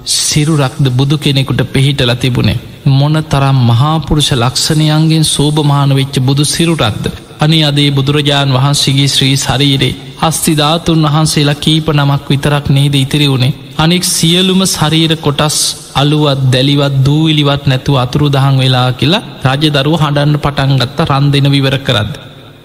සිරුරක්ද 0.06 0.86
බුදු 0.92 1.16
කෙනෙකුට 1.16 1.60
පිහිටල 1.68 2.12
තිබුණේ. 2.16 2.62
මොන 2.90 3.16
තරම් 3.24 3.58
මහාපුරුෂ 3.64 4.30
ලක්ෂණයන්ගෙන් 4.34 5.24
සෝභමාන 5.26 5.92
වෙච්ච 5.92 6.16
බුදු 6.20 6.44
සිරුරක්ද. 6.46 7.04
අනි 7.40 7.58
අදේ 7.62 7.90
බුදුරජාණන් 7.90 8.56
වහන්සේගේ 8.56 9.08
ශ්‍රී 9.08 9.36
ශරීරේ 9.38 9.94
හස්තිධාතුන් 10.22 11.06
වහන්සේලා 11.06 11.56
කීප 11.56 11.86
නමක් 11.90 12.24
විතරක් 12.28 12.66
නේද 12.70 12.94
ඉතිරි 12.96 13.26
වුණේ 13.26 13.54
අනෙක් 13.76 14.04
සියලුම 14.06 14.60
ශරීර 14.66 15.12
කොටස් 15.18 15.56
අලුවත් 15.94 16.42
දැලිවත් 16.52 16.94
දූවිලිවත් 17.06 17.64
නැතුව 17.66 17.96
අතුරු 17.96 18.28
දහන් 18.28 18.56
වෙලා 18.56 18.88
කියලා 18.92 19.24
රජදරුව 19.50 19.96
හඬන්න 20.02 20.38
පටන්ගත්ත 20.38 21.00
රන් 21.06 21.26
දෙෙන 21.32 21.48
විවර 21.48 21.76
කරද. 21.78 22.12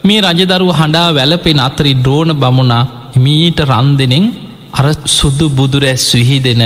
මේ 0.04 0.22
රජදරුව 0.28 0.72
හඬා 0.74 1.08
වැලපෙන 1.12 1.60
අතරි 1.60 1.94
ද්‍රෝණ 1.98 2.34
බමුණා 2.36 2.84
මීට 3.18 3.60
රන් 3.62 3.90
දෙනෙන් 4.00 4.26
අර 4.74 4.88
සුද්දු 5.10 5.46
බුදුරැස් 5.52 6.06
විහි 6.14 6.40
දෙන 6.40 6.64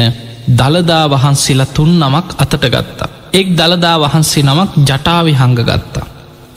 දළදා 0.52 1.06
වහන්සේලා 1.10 1.66
තුන් 1.68 1.92
නමක් 2.00 2.28
අතට 2.38 2.66
ගත්තා. 2.66 3.10
එක් 3.34 3.48
දළදා 3.52 3.98
වහන්සේ 4.00 4.44
නමක් 4.44 4.72
ජටාවි 4.80 5.34
හංග 5.34 5.56
ගත්තා. 5.62 6.06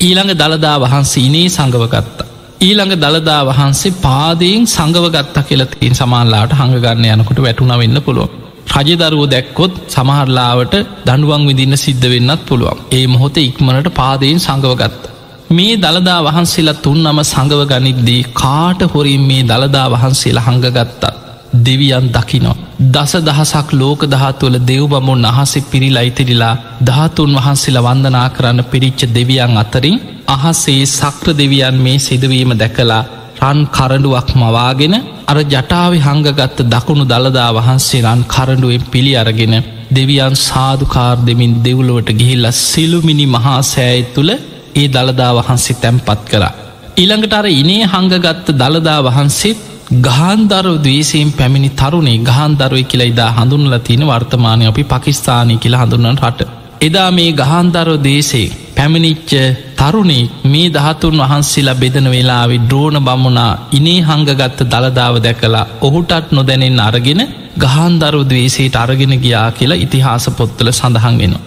ඊළඟ 0.01 0.33
දළදා 0.35 0.77
වහන්සේ 0.81 1.23
ඉනේ 1.23 1.49
සඟවගත්තා. 1.49 2.27
ඊළඟ 2.61 2.95
දළදා 2.95 3.43
වහන්සේ 3.45 3.97
පාදයෙන් 3.99 4.67
සඟව 4.67 5.07
ගත්තා 5.11 5.43
කියලතින් 5.43 5.95
සමාල්ලාට 5.95 6.53
හඟගන්න 6.53 7.07
යනකොට 7.15 7.39
වැටුණ 7.39 7.75
වෙන්න 7.75 7.99
පුළුවන්. 8.03 8.31
රජදරුව 8.77 9.25
දැක්කොත් 9.31 9.75
සමහරලාවට 9.89 10.75
දඩුවන් 11.07 11.47
විදින්න 11.47 11.77
සිද්ධ 11.77 12.07
වෙන්නත් 12.07 12.43
පුළුවන් 12.47 12.81
ඒ 12.91 13.07
මොහොත 13.07 13.37
ඉක්මනට 13.39 13.89
පාදයෙන් 13.95 14.41
සඟවගත්ත. 14.41 15.03
මේ 15.51 15.77
දළදා 15.77 16.21
වහන්සේලා 16.23 16.81
තුන් 16.83 16.99
නම 17.03 17.21
සඟව 17.25 17.63
ගනිද්දී 17.65 18.23
කාට 18.35 18.81
හොරින් 18.93 19.23
මේ 19.23 19.43
දළදා 19.43 19.87
වහන්සේලා 19.91 20.47
හඟගත්තත් 20.49 21.26
දෙවියන් 21.61 22.07
දකිනො. 22.11 22.53
දස 22.87 23.13
දහසක් 23.21 23.69
ලෝක 23.73 24.01
දහතුවල 24.07 24.57
දෙව්බමුන් 24.63 25.25
අහසෙ 25.25 25.61
පිරිලා 25.63 26.03
ඉතිරිලා 26.03 26.55
ධාතුන් 26.83 27.33
වහන්සේලා 27.37 27.87
වන්දනා 27.87 28.29
කරන්න 28.31 28.65
පිරිච්ච 28.65 29.01
දෙවියන් 29.15 29.57
අතරින් 29.57 30.01
අහසේ 30.29 30.83
සක්‍ර 30.89 31.29
දෙවියන් 31.35 31.77
මේ 31.79 31.99
සිදුවීම 31.99 32.51
දැකලා 32.55 33.03
රන් 33.43 33.61
කරඩුවක් 33.69 34.29
මවාගෙන 34.35 34.95
අර 35.27 35.39
ජටාවි 35.45 35.99
හංගගත්ත 36.01 36.59
දකුණු 36.67 37.05
දළදා 37.05 37.51
වහන්සේ 37.53 38.05
රන් 38.05 38.23
කරඩුවෙන් 38.27 38.85
පිළි 38.93 39.15
අරගෙන 39.17 39.55
දෙවියන් 39.91 40.37
සාධකාර් 40.41 41.17
දෙමින් 41.21 41.55
දෙව්ලොවට 41.65 42.11
ගිහිල්ල 42.13 42.47
සිළුමිනි 42.63 43.27
මහා 43.29 43.61
සෑයි 43.65 44.05
තුළ 44.15 44.33
ඒ 44.75 44.87
දළදා 44.89 45.33
වහන්සේ 45.39 45.77
තැම්පත් 45.77 46.23
කරා. 46.31 46.53
ඉළඟට 46.97 47.33
අර 47.33 47.47
ඉනේ 47.53 47.85
හංගගත්ත 47.87 48.47
දළදා 48.53 49.01
වහන්සේත් 49.05 49.59
ගහන්දරව 49.87 50.77
දවේසයෙන් 50.79 51.33
පැමිණි 51.33 51.71
තරුණේ 51.71 52.19
ගහන්දරුව 52.21 52.79
කියලා 52.85 53.07
ඉදා 53.07 53.31
හඳුන්ල 53.31 53.75
තියෙන 53.79 54.05
වර්තමානය 54.05 54.67
අපි 54.67 54.83
පකිස්ථානය 54.85 55.57
කියලා 55.57 55.83
හඳුන්නන් 55.83 56.19
රට. 56.21 56.41
එදා 56.81 57.11
මේ 57.11 57.31
ගහන්දරව 57.33 57.95
දේශේ 58.03 58.49
පැමිණිච්ච 58.77 59.33
තරුණේ 59.77 60.31
මේ 60.45 60.69
දහතුන් 60.69 61.23
වහන්සේලා 61.23 61.77
බෙදන 61.77 62.09
වෙලාවි 62.11 62.59
ද්‍රෝණ 62.65 62.99
බමුණා 63.01 63.53
ඉනේ 63.73 64.01
හංගගත්ත 64.01 64.61
දළදාව 64.65 65.15
දැකලා 65.21 65.67
ඔහුටත් 65.81 66.33
නොදැනෙන් 66.33 66.81
අරගෙන 66.81 67.23
ගහන්දරව 67.57 68.23
දවේසේට 68.25 68.77
අරගෙන 68.77 69.15
ගියා 69.19 69.49
කියලා 69.53 69.83
ඉතිහාස 69.85 70.27
පොත්තල 70.33 70.71
සඳහන් 70.71 71.17
වෙනවා. 71.19 71.45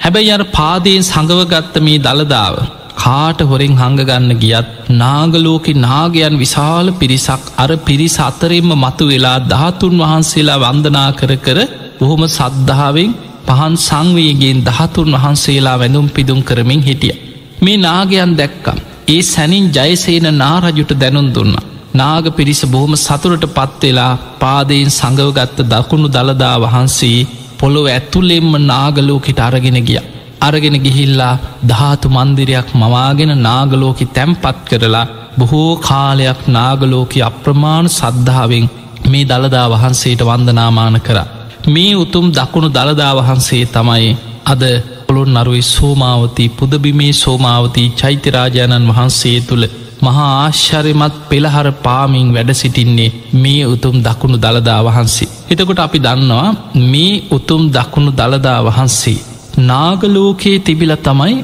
හැබැයි 0.00 0.32
අර 0.32 0.44
පාදයෙන් 0.52 1.04
සඟවගත්ත 1.04 1.74
මේ 1.80 1.98
දළදාව 1.98 2.54
කාට 2.96 3.40
හොරෙන් 3.42 3.74
හඟගන්න 3.74 4.32
ගියත් 4.36 4.68
නාගලෝකෙ 4.94 5.72
නාගයන් 5.78 6.34
විශාල 6.36 6.88
පිරිසක් 6.94 7.44
අර 7.56 7.70
පිරිස 7.86 8.16
අතරෙන්ම 8.20 8.70
මතු 8.76 9.04
වෙලා 9.06 9.38
ධාතුන් 9.44 9.94
වහන්සේලා 10.02 10.62
වන්දනා 10.64 11.10
කර 11.12 11.32
කර 11.38 11.58
බොහොම 12.00 12.24
සද්ධාවෙන් 12.28 13.10
පහන් 13.48 13.74
සංවයගෙන් 13.78 14.58
දහතුන් 14.64 15.10
වහන්සේලා 15.16 15.76
වැඳුම් 15.76 16.06
පිදුම් 16.08 16.40
කරමින් 16.42 16.82
හිටිය. 16.82 17.14
මේ 17.60 17.78
නාගයන් 17.78 18.32
දැක්කම්. 18.34 18.78
ඒ 19.08 19.22
සැනින් 19.24 19.66
ජයසේන 19.70 20.26
නාරජුට 20.34 20.92
දැනුන් 20.94 21.28
දුන්න. 21.30 21.54
නාග 21.94 22.26
පිරිස 22.32 22.60
බොහොම 22.66 22.94
සතුරට 22.96 23.44
පත්වෙලා 23.50 24.12
පාදයෙන් 24.36 24.90
සඟවගත්ත 24.90 25.58
දකුණු 25.64 26.08
දළදා 26.08 26.56
වහන්සේ 26.58 27.26
පොළොව 27.58 27.86
ඇතුළෙෙම්ම 27.88 28.52
නාගලෝකට 28.64 29.40
අරගෙන 29.40 29.80
ගියා. 29.82 30.06
අරගෙන 30.40 30.76
ගිහිල්ලා 30.84 31.34
ධාතු 31.68 32.08
මන්දිරයක් 32.08 32.68
මවාගෙන 32.74 33.32
නාගලෝකි 33.38 34.06
තැම්පත් 34.06 34.58
කරලා 34.68 35.06
බොහෝ 35.38 35.70
කාලයක් 35.78 36.40
නාගලෝක 36.48 37.12
අප්‍රමාණ 37.20 37.88
සද්ධාවෙන් 37.88 38.66
මේ 39.10 39.24
දළදා 39.24 39.66
වහන්සේට 39.70 40.20
වන්දනාමාන 40.20 40.98
කර. 41.00 41.18
මේ 41.66 41.92
උතුම් 41.94 42.26
දකුණු 42.32 42.68
දළදා 42.68 43.12
වහන්සේ 43.16 43.64
තමයි 43.66 44.16
අද 44.44 44.62
පොළොන් 45.06 45.32
නරුයි 45.34 45.62
සෝමාවතී 45.64 46.48
පුදබිමේ 46.50 47.12
සෝමාවතී 47.14 47.88
චෛත්‍යරාජාණන් 48.00 48.88
වහන්සේ 48.90 49.38
තුළ 49.40 49.64
මහා 50.02 50.30
ආශ්චර්යමත් 50.34 51.14
පෙළහර 51.28 51.68
පාමින් 51.84 52.28
වැඩ 52.34 52.50
සිටින්නේ 52.52 53.14
මේ 53.34 53.62
උතුම් 53.66 53.96
දකුණු 54.04 54.38
දළදා 54.38 54.80
වහන්සේ. 54.84 55.28
එතකොට 55.50 55.78
අපි 55.78 55.98
දන්නවා 55.98 56.48
මේ 56.84 57.22
උතුම් 57.30 57.62
දකුණු 57.70 58.10
දළදා 58.12 58.60
වහන්සේ. 58.64 59.18
නාගලෝකයේ 59.58 60.58
තිබිල 60.60 60.92
තමයි 60.98 61.36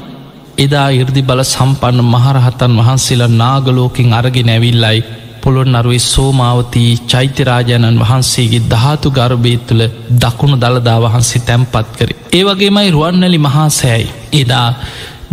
එදා 0.57 0.89
ඉර්දි 0.91 1.21
බල 1.21 1.41
සම්පන්න 1.43 2.01
මහරහතන් 2.05 2.73
වහන්සේලා 2.77 3.27
නාගලෝකින් 3.35 4.13
අරගෙන 4.13 4.49
ඇවිල්ලයි 4.49 4.99
පොළොන් 5.41 5.75
අරුයි 5.75 5.99
සෝමාවතී 6.01 6.91
චෛත්‍යරාජාණන් 7.07 7.99
වහන්සේගේ 7.99 8.61
ධාතු 8.69 9.11
ගර්භය 9.11 9.55
තුළ 9.59 9.83
දකුණු 10.21 10.57
දළදා 10.57 10.99
වහන්සේ 11.01 11.41
තැම්පත් 11.41 11.89
කරේ. 11.97 12.19
ඒවගේමයි 12.31 12.91
රුවන්නලි 12.91 13.39
මහා 13.39 13.69
සෑයි. 13.71 14.07
එදා 14.33 14.69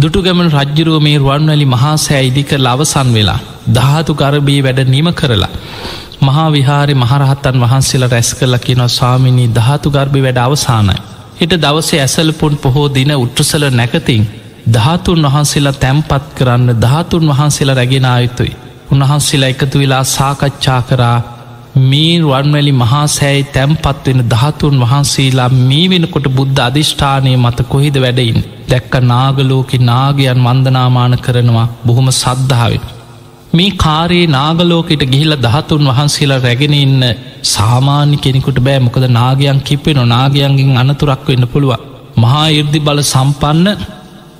දුටුගමන 0.02 0.50
රජ්ජුරුව 0.54 1.02
මේ 1.02 1.18
රුවන්වැලි 1.18 1.66
මහා 1.66 1.96
සෑ 1.98 2.24
ඉදික 2.26 2.52
ලවසන් 2.58 3.08
වෙලා 3.14 3.38
ධාතු 3.74 4.14
ගරබී 4.14 4.60
වැඩ 4.62 4.82
නිම 4.88 5.12
කරලා. 5.12 5.52
මහා 6.22 6.48
විහාරි 6.50 6.94
මහරහත්තන් 6.94 7.60
වහන්සේලා 7.60 8.08
රැස් 8.08 8.34
කරල 8.34 8.58
කිනො 8.58 8.88
ස්වාමිනී 8.90 9.48
ධාතු 9.54 9.90
ගර්භි 9.90 10.22
වැඩ 10.22 10.38
අවසානයි. 10.38 11.00
එට 11.40 11.54
දවසේ 11.56 12.00
ඇසලපුන් 12.00 12.54
පොහෝ 12.56 12.88
දින 12.88 13.12
උට්ටසල 13.14 13.64
නැකතින් 13.72 14.24
ධාතුන් 14.68 15.22
වහන්සේලා 15.26 15.78
තැම්පත් 15.78 16.24
කරන්න 16.34 16.80
ධාතුන් 16.80 17.24
වහන්සේලා 17.30 17.76
රැගෙන 17.76 18.06
ආයුතුයි. 18.06 18.52
උන්වහන්සේලා 18.92 19.48
එකතු 19.48 19.78
වෙලා 19.78 20.04
සාකච්ඡා 20.06 20.82
කරා 20.82 21.18
මේ 21.82 22.12
රුවන්වැලි 22.18 22.72
මහා 22.74 23.06
සෑයි 23.08 23.48
තැම්පත්වෙන 23.48 24.22
ධාතුන් 24.30 24.80
වහන්සේලා 24.80 25.48
මේ 25.60 25.84
වෙනකොට 25.90 26.28
බුද්ධ 26.36 26.60
අධිෂ්ඨානය 26.60 27.34
මත 27.36 27.68
කොහිද 27.68 27.96
වැඩයින් 27.96 28.40
දැක්ක 28.70 28.94
නාගලෝකෙ 29.04 29.84
නාගයන් 29.84 30.42
වන්දනාමාන 30.44 31.16
කරනවා 31.18 31.68
බොහොම 31.86 32.08
සද්ධාවෙන්. 32.14 32.84
මේ 33.52 33.70
කාරයේ 33.76 34.26
නාගලෝකෙට 34.28 35.02
ගිහිල 35.12 35.32
දහතුන් 35.38 35.88
වහන්සේලා 35.88 36.40
රැගෙන 36.40 36.74
ඉන්න 36.76 37.04
සාමාන්‍ය 37.46 38.16
කෙනෙකුට 38.16 38.58
බෑ 38.60 38.80
මොකද 38.80 39.06
නාගයන් 39.10 39.60
කිපෙන 39.60 40.00
නාගයන්ගෙන් 40.08 40.76
අනතුරක් 40.76 41.24
වෙන්න 41.28 41.46
පුළුව. 41.46 41.72
මහා 42.16 42.46
ඉර්දි 42.52 42.80
බල 42.80 43.00
සම්පන්න 43.04 43.68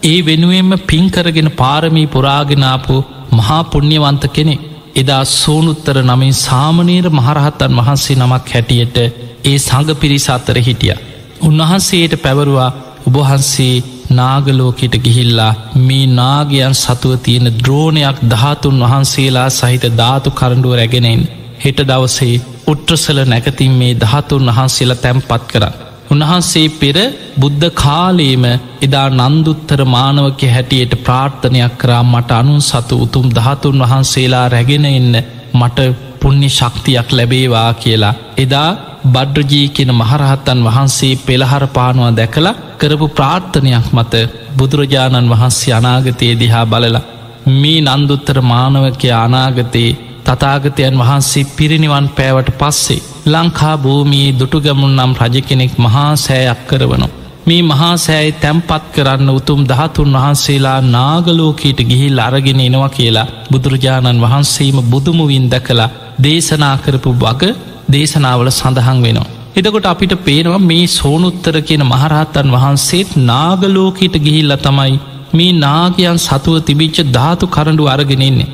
ඒ 0.02 0.18
වෙනුවෙන්ම 0.22 0.72
පින්කරගෙන 0.84 1.50
පාරමී 1.52 2.06
පුරාගෙනාපු 2.06 2.96
මහා 3.32 3.62
පුුණ්්‍යවන්ත 3.64 4.24
කෙනෙ 4.28 4.54
එදා 4.96 5.22
සෝනුත්තර 5.32 5.96
නමින් 6.02 6.34
සාමනීර 6.38 7.06
මහරහත්තන් 7.10 7.78
වහන්සේ 7.78 8.16
නමක් 8.16 8.46
හැටියට 8.48 8.98
ඒ 9.44 9.58
සඟ 9.58 9.90
පිරිස 9.96 10.26
අතර 10.30 10.58
හිටිය. 10.60 10.94
උන්වහන්සේට 11.40 12.14
පැවරුවා 12.22 12.70
උබහන්සේ 13.06 13.74
නාගලෝකෙට 14.10 14.94
ගිහිල්ලා 14.98 15.52
මේ 15.80 16.06
නාගයන් 16.12 16.74
සතුව 16.76 17.12
තියෙන 17.18 17.48
ද්‍රෝණයක් 17.58 18.18
ධාතුන් 18.30 18.80
වහන්සේලා 18.82 19.50
සහිත 19.50 19.84
ධාතු 19.94 20.30
කරඩුව 20.32 20.74
රැගෙනෙන් 20.74 21.22
හෙට 21.64 21.80
දවසේ 21.88 22.34
උට්‍රසල 22.66 23.18
නැකතින් 23.24 23.72
මේ 23.74 23.92
ධාතුන් 23.96 24.46
වහන්සේලා 24.48 24.98
තැම්පත් 24.98 25.42
කරන්න. 25.48 25.74
උන්වහන්සේ 26.10 26.68
පෙර 26.72 26.96
බුද්ධ 27.38 27.66
කාලේම 27.74 28.44
එදා 28.80 29.08
නන්දුත්තර 29.18 29.80
මානවක 29.86 30.40
හැටියට 30.48 30.94
ප්‍රාර්ථනයක් 31.00 31.74
කරා 31.78 32.02
මට 32.04 32.30
අනුන් 32.32 32.62
සතු 32.62 32.94
උතුම් 32.98 33.26
ධාතුන් 33.30 33.82
වහන්සේලා 33.82 34.46
රැගෙන 34.48 34.86
එන්න 34.90 35.14
මට 35.54 35.78
පුුණ්‍ය 36.20 36.48
ශක්තියක් 36.50 37.08
ලැබේවා 37.12 37.70
කියලා. 37.74 38.14
එදා 38.36 38.70
බඩ්රජී 39.06 39.68
කෙන 39.70 39.90
මහරහත්තන් 39.92 40.60
වහන්සේ 40.62 41.14
පෙළහර 41.18 41.64
පානුව 41.68 42.08
දැකලා 42.14 42.58
කරපු 42.78 43.06
ප්‍රාර්ථනයක් 43.10 43.86
මත 43.92 44.14
බුදුරජාණන් 44.56 45.30
වහන්සේ 45.30 45.74
අනාගතයේ 45.74 46.34
දිහා 46.34 46.66
බලලා. 46.66 47.06
මේ 47.52 47.80
නන්දුත්තර 47.82 48.38
මානවකය 48.42 49.08
අනාගතයේ 49.16 49.98
තතාගතයන් 50.26 50.98
වහන්සේ 50.98 51.48
පිරිනිවන් 51.50 52.06
පෑවට 52.10 52.50
පස්සේ 52.58 53.04
ලංකා 53.26 53.76
භූමී 53.78 54.28
දුටුගමුන් 54.32 54.94
නම් 54.96 55.12
රජ 55.14 55.36
කෙනෙක් 55.42 55.72
මහා 55.78 56.12
සෑයක් 56.16 56.60
කරවනු. 56.66 57.08
මේ 57.46 57.62
මහා 57.62 57.94
සෑයි 57.96 58.32
තැම්පත් 58.34 58.84
කරන්න 58.94 59.30
උතුම් 59.30 59.60
දහතුන් 59.64 60.12
වහන්සේලා 60.14 60.80
නාගලෝකීට 60.88 61.80
ගිහිල් 61.84 62.18
අරගෙන 62.18 62.60
එනවා 62.60 62.90
කියලා 62.90 63.30
බුදුරජාණන් 63.50 64.22
වහන්සේම 64.22 64.78
බුදුමුවින් 64.84 65.46
දැකලා 65.50 65.90
දේශනා 66.22 66.76
කරපු 66.76 67.10
වග 67.14 67.42
දේශනාවල 67.90 68.50
සඳහන් 68.50 68.98
වෙනවා. 69.02 69.28
එදකොට 69.56 69.86
අපිට 69.86 70.14
පේනවා 70.24 70.60
මේ 70.62 70.84
සෝනුත්තර 70.90 71.56
කියන 71.62 71.84
මහරහත්තන් 71.84 72.50
වහන්සේත් 72.50 73.10
නාගලෝකීට 73.24 74.16
ගිහිල්ල 74.18 74.54
තමයි 74.58 74.94
මේ 75.32 75.52
නාගයන් 75.58 76.18
සතුව 76.18 76.56
තිබිච්ච 76.60 76.98
ධාතු 77.10 77.46
කරඩු 77.48 77.84
අරගෙනෙන්නේ. 77.86 78.50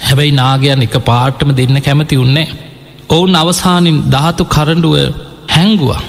හැබැයි 0.00 0.34
නාගයන් 0.34 0.82
එක 0.82 0.96
පාට්ටම 1.02 1.50
දෙන්න 1.52 1.78
කැමති 1.80 2.16
උන්නේ. 2.16 2.46
ඔවුන් 3.08 3.34
අවසානින් 3.34 3.98
ධාතු 4.10 4.44
කරඩුව 4.46 4.96
හැංගුවා. 5.48 6.02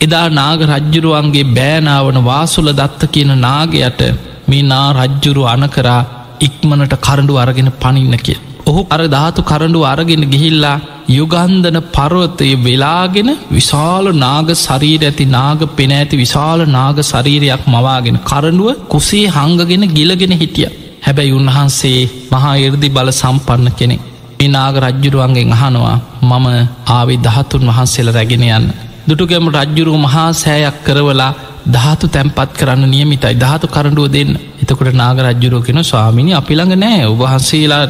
එදා 0.00 0.26
නාග 0.32 0.60
රජ්ජුරුවන්ගේ 0.68 1.50
බෑනාවන 1.50 2.18
වාසුල 2.24 2.68
දත්ත 2.72 3.10
කියන 3.12 3.32
නාගයට 3.38 4.00
මේ 4.48 4.62
නා 4.64 4.86
රජ්ජුරු 4.92 5.42
අනකරා 5.46 6.00
ඉක්මනට 6.40 6.94
කරඩු 6.98 7.34
අරගෙන 7.36 7.70
පනින්න 7.82 8.16
කිය. 8.18 8.38
ඔහු 8.66 8.82
අර 8.90 9.00
ධාතු 9.08 9.42
කරඩු 9.42 9.80
අරගෙන 9.84 10.24
ගිහිල්ලා 10.26 10.76
යුගන්දන 11.10 11.78
පරවතය 11.88 12.48
වෙලාගෙන 12.58 13.30
විශාල 13.50 14.06
නාග 14.16 14.48
සරීර 14.56 15.02
ඇති 15.02 15.24
නාග 15.28 15.62
පෙන 15.70 15.92
ඇති 15.92 16.16
විශාල 16.16 16.60
නාග 16.68 16.98
සරීරයක් 17.02 17.64
මවාගෙන 17.66 18.18
කරඩුව 18.22 18.68
කුසේ 18.86 19.26
හංගගෙන 19.28 19.84
ගිලගෙන 19.90 20.34
හිටිය. 20.34 20.68
හැබැයි 21.00 21.32
උන්වහන්සේ 21.32 22.00
මහා 22.30 22.54
එරදි 22.60 22.88
බල 22.90 23.10
සම්පන්න 23.12 23.72
කෙනෙක්. 23.72 24.02
මේ 24.38 24.50
නාග 24.50 24.76
රජ්ජුරුවන්ගෙන් 24.78 25.52
අහනවා 25.52 25.96
මම 26.22 26.46
ආවි 26.88 27.16
දහතුන් 27.18 27.64
වහන්සේල 27.68 28.10
රැගෙන 28.10 28.46
යන්න. 28.48 28.68
දුටුගැම 29.08 29.48
රජ්ජුරුව 29.50 29.96
මහා 29.98 30.28
සෑයක් 30.34 30.78
කරවලා 30.86 31.32
ධාතු 31.68 32.06
තැන්පත් 32.08 32.50
කරන්න 32.52 32.84
නියමිතයි 32.88 33.34
ධාතු 33.36 33.66
කරඩුව 33.68 34.06
දෙන්න 34.08 34.32
එතකොට 34.62 34.94
නාග 34.94 35.18
රජ්ජුරුවකෙන 35.20 35.82
ස්වාමිනි 35.82 36.32
අපිළඟ 36.34 36.74
නෑ 36.76 37.02
උබහන්සේලා 37.06 37.84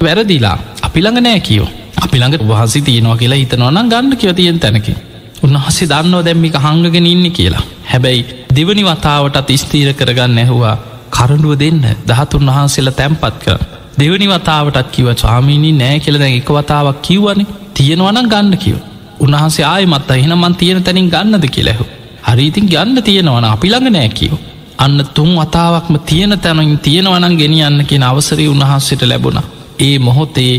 වැරදිලා 0.00 0.56
අපිළඟ 0.82 1.20
නෑ 1.22 1.40
කියෝ 1.40 1.68
අපිළඟ 1.96 2.36
වහසි 2.42 2.80
තියෙනවා 2.82 3.16
කියලා 3.16 3.38
හිතනවනම් 3.38 3.88
ගන්න 3.88 4.16
කියව 4.16 4.34
තියෙන් 4.34 4.58
තැනකි. 4.58 4.94
උන්වහසේ 5.42 5.88
දන්නව 5.88 6.24
දැම්මික 6.24 6.56
හංගගෙන 6.56 7.06
ඉන්න 7.06 7.26
කියලා. 7.30 7.64
හැබැයි 7.86 8.22
දෙවනි 8.56 8.84
වතාවටත් 8.84 9.50
ස්තීර 9.56 9.90
කරගන්න 9.94 10.38
ඇහවා 10.38 10.76
කරඩුව 11.10 11.54
දෙන්න 11.58 11.84
දහතුන් 12.08 12.48
වහන්සේලා 12.48 12.94
තැන්පත් 12.94 13.36
කර 13.42 13.58
දෙවනි 13.98 14.26
වතාවටත් 14.28 14.90
කිව 14.92 15.08
ස්වාමීණී 15.14 15.74
නෑ 15.74 16.00
කියල 16.00 16.18
දැන් 16.18 16.34
එක 16.34 16.50
වතාවක් 16.50 17.00
කිව්වනේ. 17.02 17.46
තියෙනවනම් 17.74 18.28
ගන්න 18.28 18.58
කිව 18.58 18.76
උන්හන්සේ 19.20 19.66
ආයමත් 19.66 20.10
එහෙන 20.12 20.34
මන් 20.34 20.54
තියෙන 20.54 20.82
තැනින් 20.82 21.08
ගන්නද? 21.08 21.46
කියලෙහු 21.48 21.84
හරිඉතින් 22.22 22.66
ගන්න 22.66 23.02
තියෙනවන 23.02 23.46
අපිළඟ 23.46 23.90
නෑ 23.90 24.10
කියව 24.10 24.34
අන්න 24.78 24.98
තුන් 25.14 25.32
වතාවක්ම 25.34 25.94
තියෙන 26.02 26.38
තැනින් 26.38 26.78
තියෙනවනන් 26.78 27.36
ගෙනියන්න 27.36 27.84
කියෙන 27.84 28.04
අවසරී 28.04 28.48
උන්හන්සට 28.48 29.02
ලැබුණ. 29.02 29.40
ඒ 29.78 29.98
මොහොතේ 29.98 30.54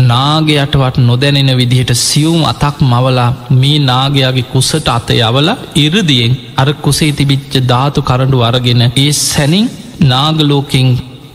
නාගයටවත් 0.00 0.96
නොදැනෙන 1.00 1.56
විදිහට 1.56 1.94
සියුම් 1.96 2.44
අතක් 2.44 2.76
මවලා 2.82 3.30
මේ 3.52 3.78
නාගයාගේ 3.80 4.44
කුසට 4.44 4.88
අත 4.88 5.10
යවල 5.12 5.48
ඉරදියෙන් 5.76 6.36
අර 6.56 6.68
කුසේ 6.76 7.12
තිබිච්ච 7.12 7.54
ධාතු 7.64 8.02
කරඩු 8.02 8.38
අරගෙන 8.40 8.82
ඒ 8.82 9.12
සැනින් 9.12 9.70
නාගලෝකින් 10.02 10.88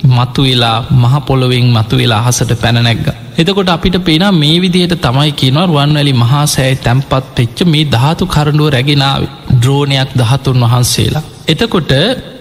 මතු 0.05 0.43
වෙලා 0.43 0.77
මහපොළොවෙන් 0.93 1.67
මතු 1.69 1.97
වෙලා 1.97 2.21
අහසට 2.21 2.51
පැනනැක්ග. 2.55 3.07
එතකොට 3.37 3.69
අපිට 3.69 3.97
පේන 3.99 4.25
මේ 4.33 4.61
විදියට 4.61 4.95
තමයි 4.97 5.31
කියනවා 5.33 5.65
රුවන්වැලි 5.65 6.13
මහා 6.15 6.45
සෑයි 6.45 6.75
තැම්පත් 6.77 7.25
පෙච්ච 7.35 7.57
මේ 7.65 7.85
ධාතු 7.85 8.25
කරඩුව 8.25 8.69
රැගෙනාව 8.69 9.23
ද්‍රෝණයක් 9.61 10.11
දහතුන් 10.15 10.59
වහන්සේලා. 10.63 11.23
එතකොට 11.47 11.91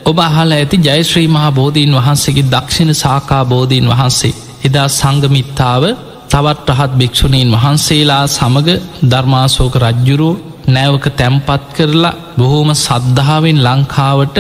ඔබ 0.05 0.19
අහල 0.19 0.51
ඇති 0.53 0.77
ජයශ්‍රී 0.79 1.29
මහා 1.29 1.53
බෝධීන් 1.53 1.95
වහන්සේගේ 1.95 2.51
දක්ෂිණ 2.51 2.95
සාකා 2.95 3.45
බෝධීන් 3.45 3.89
වහන්සේ. 3.89 4.35
එදා 4.65 4.89
සංගමිත්තාව 4.91 5.83
තවත් 6.31 6.69
රහත් 6.71 6.93
භික්‍ෂුණීන් 6.93 7.53
වහන්සේලා 7.55 8.25
සමඟ 8.29 8.71
ධර්මාසෝක 9.11 9.75
රජ්ජුරුව 9.77 10.41
නැවක 10.69 11.05
තැම්පත් 11.17 11.63
කරලා 11.75 12.17
බොහෝම 12.39 12.71
සද්ධාවෙන් 12.77 13.59
ලංකාවට 13.59 14.39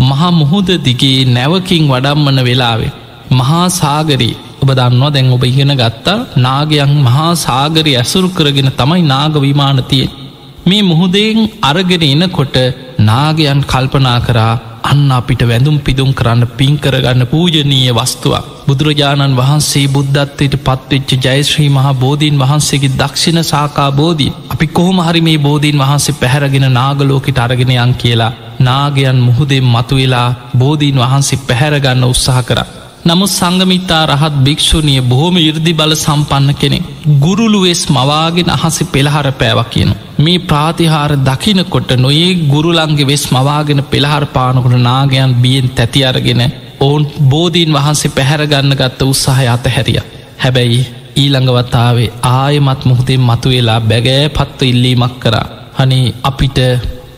මහා 0.00 0.30
මුහුද 0.32 0.68
දිගේ 0.84 1.18
නැවකින් 1.28 1.84
වඩම්මන 1.88 2.38
වෙලාවේ. 2.44 2.92
මහා 3.32 3.66
සාගරී 3.72 4.34
ඔබ 4.62 4.70
දන්නවා 4.70 5.10
දැන් 5.10 5.28
ඔබ 5.30 5.44
ඉගෙන 5.44 5.72
ගත්තා 5.74 6.18
නාගයන් 6.38 6.92
මහා 7.00 7.30
සාගරය 7.38 7.92
ඇසුරු 7.96 8.28
කරගෙන 8.30 8.70
තමයි 8.72 9.02
නාග 9.04 9.34
විමානතියෙන්. 9.38 10.10
මේ 10.66 10.82
මුහුදෙන් 10.82 11.38
අරගෙන 11.62 12.04
එනකොට 12.04 12.56
නාගයන් 13.00 13.60
කල්පනා 13.64 14.18
කරා 14.20 14.54
අන්න 14.82 15.10
අපිට 15.10 15.42
වැඳුම් 15.42 15.76
පිදුම් 15.78 16.10
කරන්න 16.12 16.46
පින්කරගන්න 16.58 17.24
පූජනීය 17.26 17.92
වස්තුවක්. 17.92 18.44
බුදුරජාණන් 18.66 19.36
වහන්සේ 19.36 19.86
බුද්ධත්වයට 19.88 20.56
පත්වෙච්ච 20.58 21.10
ජයශ්‍රී 21.18 21.68
මහා 21.68 21.94
බෝධීන් 21.94 22.38
වහන්සේගේ 22.38 22.96
දක්ෂිණ 22.96 23.42
සාකා 23.44 23.90
බෝධී. 23.92 24.34
අපි 24.50 24.66
කොහොම 24.68 24.98
හරි 24.98 25.20
මේ 25.20 25.38
බෝධීන් 25.38 25.78
වහන්සේ 25.78 26.18
පැහැරගෙන 26.20 26.68
නාගලෝකට 26.72 27.38
අරගෙනයන් 27.38 27.94
කියලා 27.94 28.32
නාගයන් 28.60 29.18
මුහුදෙන් 29.18 29.66
මතුවෙලා 29.66 30.28
බෝධීන් 30.56 30.98
වහන්සේ 30.98 31.42
පැහැරගන්න 31.48 32.04
උත්සාහ 32.04 32.42
කර. 32.42 32.60
නමුත් 33.02 33.30
සංගමිතා 33.30 34.02
රහත් 34.06 34.34
භික්‍ෂුණිය 34.44 35.00
බොහොම 35.02 35.36
ඉර්දි 35.38 35.72
බල 35.72 35.92
සම්පන්න 35.96 36.48
කෙනෙ. 36.54 36.78
ගුරුළුවෙස් 37.18 37.82
මවාගෙන 37.88 38.50
අහසි 38.50 38.84
පෙළහර 38.86 39.28
පෑව 39.32 39.60
කියන. 39.66 39.90
මේ 40.18 40.38
ප්‍රාතිහාර 40.40 41.12
දකිනකොට 41.20 41.90
නොයේ 41.96 42.30
ගුරුලන්ගේ 42.46 43.06
වෙස් 43.06 43.24
මවාගෙන 43.28 43.80
පෙළහර 43.84 44.24
පානකොට 44.28 44.76
නාගයන් 44.80 45.32
බියෙන් 45.34 45.68
තැති 45.70 46.04
අරගෙන 46.04 46.42
ඔවුන් 46.80 47.04
බෝධීන් 47.30 47.72
වහන්සේ 47.72 48.10
පැහැරගන්න 48.10 48.74
ගත්ත 48.74 49.00
උත්සාහය 49.04 49.46
අත 49.48 49.66
හැරිය. 49.68 50.00
හැබැයි 50.38 50.80
ඊළඟවතාවේ 51.16 52.12
ආයමත් 52.32 52.82
මුහදෙන් 52.84 53.22
මතුවෙලා 53.22 53.80
බැගෑ 53.82 54.28
පත්ව 54.30 54.60
ඉල්ලීමක් 54.64 55.16
කරා. 55.20 55.46
හනේ 55.78 56.14
අපිට 56.22 56.58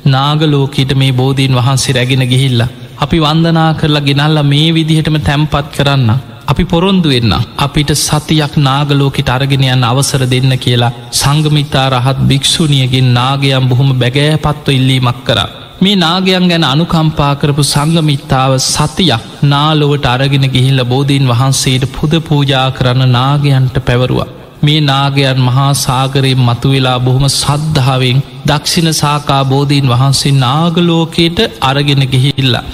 නාගලෝකීට 0.07 0.95
මේ 0.95 1.13
බෝධීන් 1.13 1.55
වහන්සේ 1.55 1.95
රැගෙන 1.95 2.25
ගිහිල්ලා. 2.29 2.71
අපි 2.99 3.19
වන්දනා 3.19 3.71
කරලා 3.75 4.07
ගෙනල්ල 4.09 4.39
මේ 4.45 4.69
විදිහටම 4.73 5.17
තැම්පත් 5.21 5.67
කරන්න. 5.77 6.11
අපි 6.49 6.65
පොරොන්දු 6.65 7.09
වෙන්න 7.09 7.35
අපිට 7.59 7.91
සතියක් 7.99 8.55
නාගලෝකට 8.59 9.29
අරගෙනයන් 9.29 9.85
අවසර 9.85 10.23
දෙන්න 10.27 10.53
කියලා 10.59 10.93
සංගමිතා 11.13 11.89
රහත් 11.93 12.19
භික්‍ෂුණියගෙන් 12.31 13.09
නාගයම් 13.15 13.69
බොහොම 13.69 13.91
බැගෑ 13.95 14.37
පත්ව 14.37 14.77
ඉල්ලීමක් 14.79 15.21
කරා. 15.25 15.49
මේ 15.83 15.97
නාගයන් 15.97 16.45
ගැන 16.51 16.65
අනුකම්පා 16.65 17.33
කරපු 17.35 17.63
සංගමිත්තාව 17.65 18.53
සතියක් 18.67 19.25
නාලොවට 19.45 20.07
අරගෙන 20.07 20.47
ගිහිල්ල 20.55 20.83
බෝධීන් 20.85 21.31
වහන්සේට 21.31 21.87
පුද 21.95 22.13
පූජා 22.21 22.69
කරන්න 22.71 23.13
නාගයන්ට 23.13 23.79
පැවරුවා. 23.89 24.31
මේ 24.63 24.81
නාගයන් 24.83 25.41
මහා 25.41 25.71
සාගරයෙන් 25.77 26.41
මතුවෙලා 26.41 26.99
බොහොම 26.99 27.27
සද්ධාවෙන් 27.33 28.19
දක්ෂිණ 28.47 28.91
සාකා 28.95 29.43
බෝධීන් 29.45 29.89
වහන්සේ 29.89 30.35
නාගලෝකයට 30.35 31.39
අරගෙන 31.61 32.05
ගිහිල්ලා. 32.13 32.65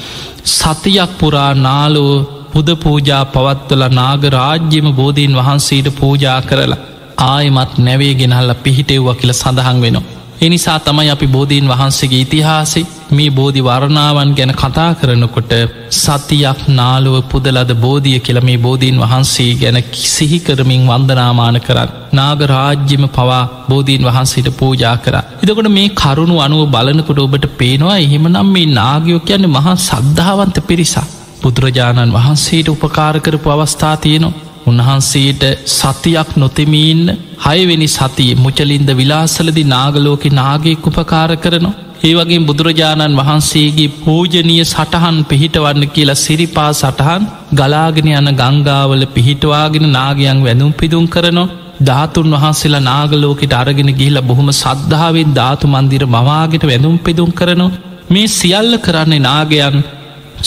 සතියක් 0.57 1.13
පුරා 1.21 1.53
නාලෝ 1.67 2.13
පුද 2.53 2.69
පූජා 2.85 3.25
පවත්වල 3.35 3.85
නාග 3.93 4.23
රාජ්‍යම 4.37 4.87
බෝධීන් 4.93 5.39
වහන්සේට 5.41 5.89
පූජා 6.01 6.39
කරලා 6.43 6.85
ආයමත් 7.27 7.73
නැවේ 7.79 8.15
ගෙනහල්ල 8.21 8.55
පිහිටෙව්ව 8.65 9.09
කියල 9.21 9.33
සඳහන් 9.33 9.81
වෙනවා. 9.85 10.18
එනිසා 10.41 10.79
තමයි 10.81 11.11
අපි 11.11 11.27
බෝධීන් 11.27 11.69
වහන්සේගේ 11.69 12.21
ඉතිහාසෙ 12.21 12.81
මේ 13.11 13.31
බෝධි 13.31 13.63
වරණාවන් 13.63 14.31
ගැන 14.33 14.53
කතා 14.55 14.91
කරනකොට 14.95 15.53
සතියක් 15.97 16.61
නාලුව 16.71 17.17
පුදලද 17.25 17.73
බෝධිය 17.77 18.21
කියල 18.21 18.39
මේ 18.41 18.59
බෝධීන් 18.59 19.01
වහන්සේ 19.01 19.49
ගැන 19.55 19.79
කිසිහි 19.93 20.39
කරමින් 20.41 20.87
වන්දනාමාන 20.87 21.61
කරන්න. 21.61 21.95
නාග 22.13 22.41
රාජ්‍යම 22.47 23.05
පවා 23.11 23.43
බෝධීන් 23.69 24.05
වහන්සේට 24.05 24.51
පූජා 24.57 24.97
කර. 24.97 25.17
එදකොට 25.43 25.71
මේ 25.71 25.89
කරුණු 25.97 26.37
අනුව 26.39 26.65
බලනකොට 26.69 27.19
ඔබට 27.19 27.47
පේනවා 27.59 27.99
එහෙමනම් 27.99 28.43
මේ 28.49 28.67
නාගයෝ 28.73 29.21
කියන්නේ 29.21 29.55
මහා 29.57 29.77
සද්ධාවන්ත 29.83 30.59
පිරිසා. 30.67 31.07
බුදුරජාණන් 31.43 32.15
වහන්සේට 32.15 32.69
උපකාරකරපු 32.69 33.51
අවස්ථා 33.51 33.97
තියෙනවා. 33.99 34.48
උන්වහන්සේට 34.69 35.43
සතියක් 35.73 36.31
නොතෙමීන්න 36.37 37.05
හයවෙනි 37.45 37.89
සතිය 37.89 38.33
මුචලින්ද 38.37 38.91
විලාසලදි 38.93 39.65
නාගලෝක 39.67 40.25
නාගෙක් 40.33 40.89
උපකාර 40.89 41.31
කරනවා. 41.37 41.77
ඒ 42.01 42.15
වගේ 42.15 42.45
බුදුරජාණන් 42.49 43.19
වහන්සේගේ 43.21 43.95
පූජනීය 43.99 44.65
සටහන් 44.65 45.17
පිහිටවන්න 45.25 45.85
කියලා 45.89 46.19
සිරිපා 46.19 46.73
සටහන් 46.75 47.25
ගලාගෙන 47.53 48.11
යන 48.13 48.31
ගංගාවල 48.37 49.03
පිහිටවාගෙන 49.15 49.89
නාගයන් 49.93 50.45
වැඳුම් 50.45 50.73
පිදුම් 50.75 51.07
කරනවා. 51.09 51.49
ධාතුන් 51.81 52.31
වහන්සේලා 52.35 52.85
නාගලෝකට 52.85 53.53
අරගෙන 53.55 53.91
ගිහිලා 53.93 54.23
බොහොම 54.23 54.49
සද්ධාවෙන් 54.55 55.35
ධාතු 55.35 55.67
මන්දිර 55.69 56.05
මවාගෙට 56.09 56.65
වැඳුම් 56.65 56.97
පෙදුම් 57.01 57.31
කරනවා. 57.33 57.77
මේ 58.11 58.29
සියල්ල 58.31 58.73
කරන්නේ 58.79 59.21
නාගයන් 59.21 59.77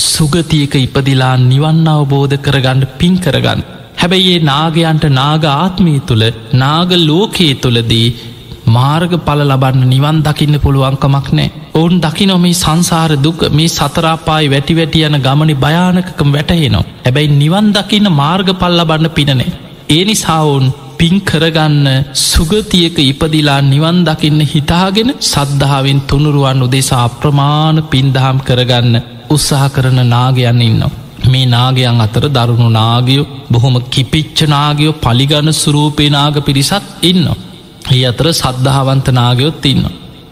සුගතියක 0.05 0.73
ඉපදිලා 0.77 1.35
නිවන්න 1.41 1.87
අවබෝධ 1.89 2.35
කරගන්න 2.37 2.89
පින් 2.97 3.15
කරගන්න. 3.17 3.61
හැබැයි 4.01 4.33
ඒ 4.33 4.43
නාගයන්ට 4.43 5.07
නාග 5.13 5.43
ආත්මී 5.51 5.99
තුළ 6.01 6.25
නාග 6.55 6.91
ලෝකයේ 7.01 7.55
තුළදී 7.55 8.07
මාර්ග 8.67 9.13
පල 9.19 9.41
ලබන්න 9.43 9.83
නිවන් 9.87 10.19
දකින්න 10.21 10.55
පුළුවන්කමක් 10.59 11.27
නෑ 11.31 11.49
ඔවුන් 11.73 11.95
දකි 11.99 12.25
නොමේ 12.25 12.53
සංසාර 12.55 13.11
දුක 13.17 13.41
මේ 13.51 13.67
සතරාපායි 13.69 14.51
වැටි 14.51 14.73
වැටි 14.75 15.03
යන 15.07 15.17
ගමනි 15.19 15.55
භයානකකම 15.55 16.29
වැටහෙනවා. 16.29 16.85
හැබැයි 16.99 17.35
නිවන් 17.35 17.67
දකින්න 17.71 18.07
මාර්ග 18.13 18.49
පල් 18.55 18.77
ලබන්න 18.77 19.09
පිනනේ 19.11 19.51
ඒ 19.89 20.03
නිසාවුන් 20.03 20.65
පින් 20.97 21.15
කරගන්න 21.21 21.85
සුගතියක 22.21 22.97
ඉපදිලා 23.01 23.61
නිවන් 23.63 23.99
දකින්න 24.03 24.41
හිතාගෙන 24.45 25.11
සද්ධාවෙන් 25.23 26.01
තුනුරුවන් 26.03 26.61
උදෙසා 26.61 27.03
අප්‍රමාණ 27.03 27.77
පින්දහම් 27.85 28.37
කරගන්න 28.41 28.95
උත්සාහ 29.29 29.63
කරන 29.69 29.99
නාගයන්න 30.07 30.61
ඉන්නවා. 30.61 30.91
මේ 31.25 31.45
නාගයන් 31.47 32.01
අතර 32.01 32.25
දරුණු 32.29 32.69
නාගයෝ 32.71 33.29
බොහොම 33.51 33.75
කිපිච්චනාගයෝ 33.89 34.99
පලිගන්න 34.99 35.49
සුරූපේ 35.53 36.09
නාග 36.09 36.37
පිරිසත් 36.41 36.85
ඉන්න. 37.03 37.25
ඒ 37.91 38.03
අතර 38.05 38.27
සද්ධාවන්ත 38.33 39.07
නාගයොත් 39.11 39.65
ඉන්න. 39.65 39.85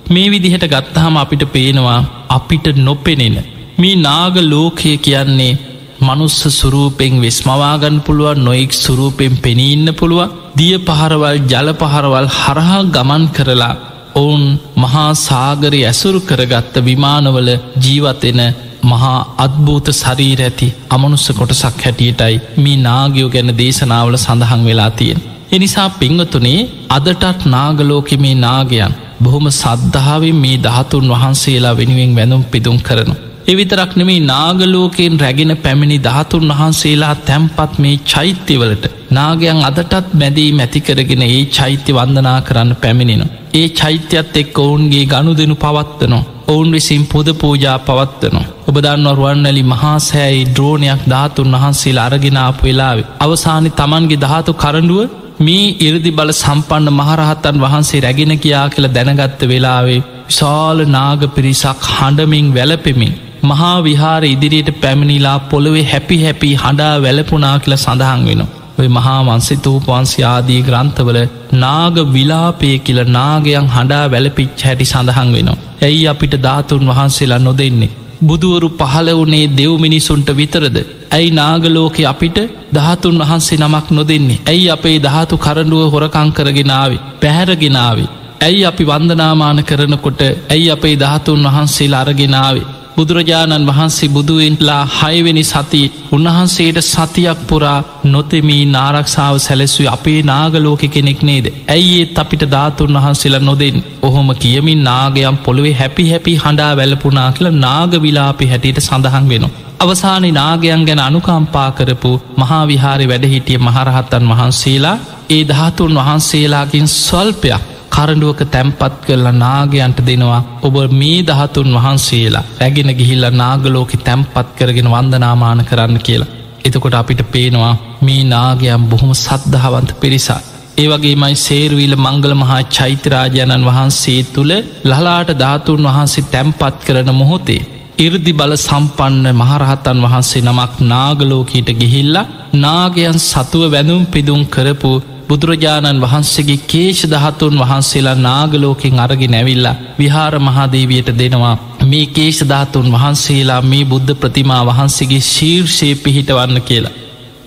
මේ 0.07 0.27
විදිහට 0.27 0.65
ගත්තහම 0.65 1.15
අපිට 1.17 1.45
පේනවා 1.47 1.99
අපිට 2.29 2.67
නොපෙනෙන. 2.79 3.37
මේ 3.77 3.95
නාග 3.97 4.35
ලෝකය 4.43 4.91
කියන්නේ 4.99 5.59
මනුස්ස 5.99 6.39
සුරූපෙන් 6.51 7.13
වෙස්මවාගන් 7.17 7.97
පුළුවන් 8.01 8.39
නොෙක් 8.39 8.71
සුරූපෙන් 8.75 9.33
පෙනීන්න 9.37 9.87
පුළුවන් 9.93 10.33
දිය 10.57 10.75
පහරවල් 10.79 11.37
ජල 11.43 11.69
පහරවල් 11.73 12.27
හරහා 12.33 12.81
ගමන් 12.87 13.25
කරලා 13.29 13.75
ඔවුන් 14.15 14.43
මහා 14.75 15.11
සාගරය 15.17 15.81
ඇසුරු 15.83 16.19
කරගත්ත 16.21 16.75
විමානවල 16.81 17.49
ජීවතෙන 17.83 18.39
මහා 18.83 19.17
අත්භූත 19.37 19.89
ශරීර 19.91 20.41
ඇති 20.41 20.67
අමනුස්ස 20.89 21.27
කොටසක් 21.31 21.83
හැටියටයි 21.85 22.35
මේ 22.57 22.77
නාගයෝ 22.79 23.29
ගැන 23.29 23.51
දේශනාවල 23.57 24.17
සඳහන් 24.17 24.63
වෙලා 24.65 24.91
තියෙන්. 24.91 25.21
එනිසා 25.51 25.89
පිංගතුනේ 25.91 26.59
අදටත් 26.89 27.45
නාගලෝකෙ 27.45 28.17
මේ 28.17 28.35
නාගයන් 28.37 28.93
බොහොම 29.23 29.47
සද්ධාවෙන් 29.53 30.35
මේ 30.35 30.57
ධාතුන් 30.57 31.09
වහන්සේලා 31.09 31.77
වෙනුවෙන් 31.77 32.15
වැඳුම් 32.15 32.43
පිදුම් 32.43 32.77
කරනු. 32.79 33.15
එවිතරක් 33.47 33.91
නෙමේ 33.95 34.19
නාගලෝකයෙන් 34.25 35.19
රැගෙන 35.19 35.53
පැමිණි 35.57 35.97
ධාතුන් 36.03 36.45
වහන්සේලා 36.51 37.15
තැම්පත් 37.21 37.73
මේ 37.77 37.95
චෛත්‍යවලට 38.05 38.85
නාගයන් 39.11 39.61
අදටත් 39.63 40.13
මැදී 40.13 40.49
මැතිකරගෙන 40.51 41.23
ඒ 41.27 41.45
චෛත්‍ය 41.51 41.91
වන්දනා 41.93 42.39
කරන්න 42.41 42.75
පැමිණෙන. 42.75 43.23
ඒ 43.53 43.67
චෛත්‍යත් 43.71 44.37
එක් 44.37 44.59
ඔවුන්ගේ 44.59 45.05
ගණු 45.05 45.33
දෙනු 45.37 45.55
පවත්වනවා. 45.55 46.38
ඔවුන් 46.49 46.71
විසින් 46.71 47.03
පුද 47.05 47.27
පූජා 47.35 47.77
පවත්වනවා. 47.79 48.49
ඔබ 48.69 48.75
දන්න 48.77 49.07
රුවන්නලි 49.13 49.63
මහාසෑයි 49.65 50.47
ද්‍රෝණයක් 50.55 51.01
ධාතුන් 51.09 51.55
වහන්සේලා 51.55 52.05
අරගෙනාපු 52.05 52.61
වෙලාවේ. 52.63 53.07
අවසානි 53.19 53.69
තමන්ගේ 53.71 54.19
ධාතු 54.19 54.53
කරඩුව 54.55 55.09
මේ 55.39 55.65
ඉරදි 55.79 56.11
බල 56.11 56.31
සම්පන්න 56.33 56.89
මහරහත්තන් 56.91 57.57
වහන්සේ 57.57 58.01
රැගෙන 58.01 58.33
කියා 58.37 58.67
කියල 58.69 58.87
දැනගත්ත 58.89 59.41
වෙලාවේ 59.47 59.99
විශාල 60.27 60.79
නාග 60.89 61.21
පිරිසක් 61.35 61.89
හඬමින් 61.89 62.47
වැලපෙමින්. 62.53 63.13
මහා 63.43 63.75
විහාර 63.83 64.23
ඉදිරියට 64.25 64.71
පැමිණිලා 64.81 65.37
පොළොවේ 65.49 65.85
හැපි 65.85 66.17
හැපි 66.23 66.49
හඬා 66.55 66.95
වැලපුනා 67.01 67.57
කියල 67.59 67.77
සඳහන් 67.77 68.25
වෙනවා. 68.29 68.58
ඔය 68.79 68.87
මහා 68.89 69.19
වන්සිතූපවන්සේ 69.21 70.25
ආදී 70.25 70.59
ග්‍රන්ථවල 70.61 71.19
නාග 71.55 71.97
විලාපය 72.13 72.69
කියල 72.79 72.99
නාගයන් 73.09 73.67
හඬා 73.67 74.05
වැලපිච් 74.11 74.63
හැටි 74.65 74.85
සඳහන් 74.85 75.31
වෙනවා. 75.35 75.57
ඇයි 75.81 76.05
අපිට 76.07 76.35
ධාතුන් 76.43 76.85
වහන්සේලා 76.89 77.39
නොදෙන්නේ. 77.39 77.91
බුදුවරු 78.21 78.69
පහළ 78.71 79.09
වනේ 79.19 79.51
දෙව් 79.51 79.73
මිනිසුන්ට 79.77 80.29
විතරද. 80.31 80.77
ඇයි 81.11 81.29
නාගලෝකෙ 81.31 82.03
අපිට 82.05 82.39
ධාතුන් 82.73 83.19
වහන්සේ 83.21 83.59
නමක් 83.59 83.85
නොදෙන්නේ. 83.91 84.39
ඇයි 84.45 84.67
අපේ 84.69 84.97
ධාතු 84.99 85.37
කරඩුව 85.37 85.85
හොරකංකරගෙනාවේ 85.93 87.03
පැහැරගෙනාවේ. 87.21 88.09
ඇයි 88.41 88.65
අපි 88.65 88.83
වන්දනාමාන 88.85 89.61
කරනකොට 89.63 90.21
ඇයි 90.25 90.67
අපේ 90.71 90.95
ධාතුන් 90.95 91.47
වහන්සේලා 91.47 92.01
අරගෙනාවේ. 92.01 92.67
බුදුරජාණන් 92.99 93.67
වහන්සේ 93.67 94.09
බුදුවෙන්ලා 94.09 94.81
හයවෙනි 94.93 95.43
සති 95.45 95.81
උන්වහන්සේට 96.11 96.79
සතියක් 96.85 97.41
පුරා 97.49 97.77
නොතෙමී 98.05 98.63
නාරක්ෂාව 98.67 99.35
සැලෙසුයි 99.39 99.87
අපේ 99.89 100.19
නාගලෝක 100.23 100.83
කෙනෙක් 100.87 101.21
නේද. 101.21 101.45
ඇයිඒත් 101.67 102.19
අපිට 102.19 102.43
ධාතුන් 102.47 102.97
වහන්සේලා 102.97 103.41
නොදෙන් 103.41 103.77
ඔහොම 104.01 104.29
කියමින් 104.35 104.83
නාගයම් 104.83 105.37
පොළොවේ 105.39 105.73
හැපි 105.73 106.09
හැපි 106.09 106.35
හඬා 106.37 106.73
වැලපුනා 106.75 107.29
කියල 107.31 107.49
නාගවිලාපි 107.57 108.45
හැටියට 108.45 108.81
සඳහන් 108.81 109.29
වෙනවා. 109.29 109.55
අවසානි 109.79 110.31
නාගයන් 110.33 110.85
ගැන 110.85 111.01
අනුකම්පා 111.01 111.69
කරපු 111.71 112.11
මහාවිහාරි 112.37 113.05
වැඩහිටිය 113.07 113.59
මහරහත්තන් 113.59 114.29
වහන්සේලා 114.31 114.97
ඒ 115.29 115.43
ධාතුන් 115.47 115.99
වහන්සේලාකින් 115.99 116.87
ස්වල්පයක් 116.95 117.63
කරඩුවක 117.99 118.41
තැම්පත් 118.47 118.93
කරලා 119.01 119.35
නාගයන්ට 119.35 119.99
දෙනවා 120.01 120.41
ඔබ 120.61 120.75
මේ 120.93 121.21
දහතුන් 121.23 121.69
වහන්සේලා 121.75 122.45
රැගෙන 122.59 122.91
ගිහිල්ල 122.93 123.25
නාගලෝක 123.35 123.91
තැම්පත් 123.99 124.49
කරගෙන 124.57 124.91
වන්දනාමාන 124.93 125.61
කරන්න 125.65 125.97
කියලා. 125.99 126.29
එතකොට 126.65 126.95
අපිට 126.95 127.23
පේනවා 127.31 127.73
මේ 128.01 128.23
නාගයම් 128.25 128.83
බොහොම 128.85 129.11
සද්ධාවන්ත 129.15 129.91
පිරිසා. 130.01 130.39
ඒවගේමයි 130.77 131.35
සේරුවීල 131.37 131.95
මංගල 131.97 132.33
මහා 132.35 132.61
චෛත්‍යරාජාණන් 132.69 133.67
වහන්සේ 133.67 134.21
තුළ 134.27 134.53
ලලාට 134.85 135.31
ධාතුන් 135.35 135.87
වහන්සේ 135.87 136.27
තැම්පත් 136.27 136.79
කරන 136.85 137.11
මොහොතේ. 137.13 137.61
ඉර්දි 137.99 138.33
බල 138.33 138.53
සම්පන්න 138.57 139.25
මහරහතන් 139.33 140.03
වහන්සේ 140.05 140.43
නමක් 140.43 140.73
නාගලෝකීට 140.91 141.69
ගිහිල්ලා 141.79 142.29
නාගයන් 142.55 143.17
සතුව 143.21 143.63
වැඳුම් 143.67 144.03
පිදුම් 144.05 144.41
කරපු 144.47 144.91
බුදුරජාණන් 145.29 146.01
වහන්සේගේ 146.01 146.61
කේෂ 146.65 147.01
දහතුන් 147.05 147.55
වහන්සේලා 147.59 148.19
නාගලෝකෙන් 148.19 148.99
අරගි 148.99 149.27
නැවිල්ලා 149.27 149.79
විහාර 149.99 150.35
මහාදේවයට 150.39 151.09
දෙනවා 151.15 151.55
මේ 151.83 152.05
කේෂ 152.07 152.39
ධාතුන් 152.43 152.87
වහන්සේලා 152.91 153.61
මේ 153.63 153.83
බුද්ධ 153.85 154.13
ප්‍රතිමා 154.15 154.63
වහන්සේගේ 154.65 155.21
ශීර්ෂය 155.25 155.89
පිහිටවන්න 155.97 156.61
කියලා. 156.61 156.97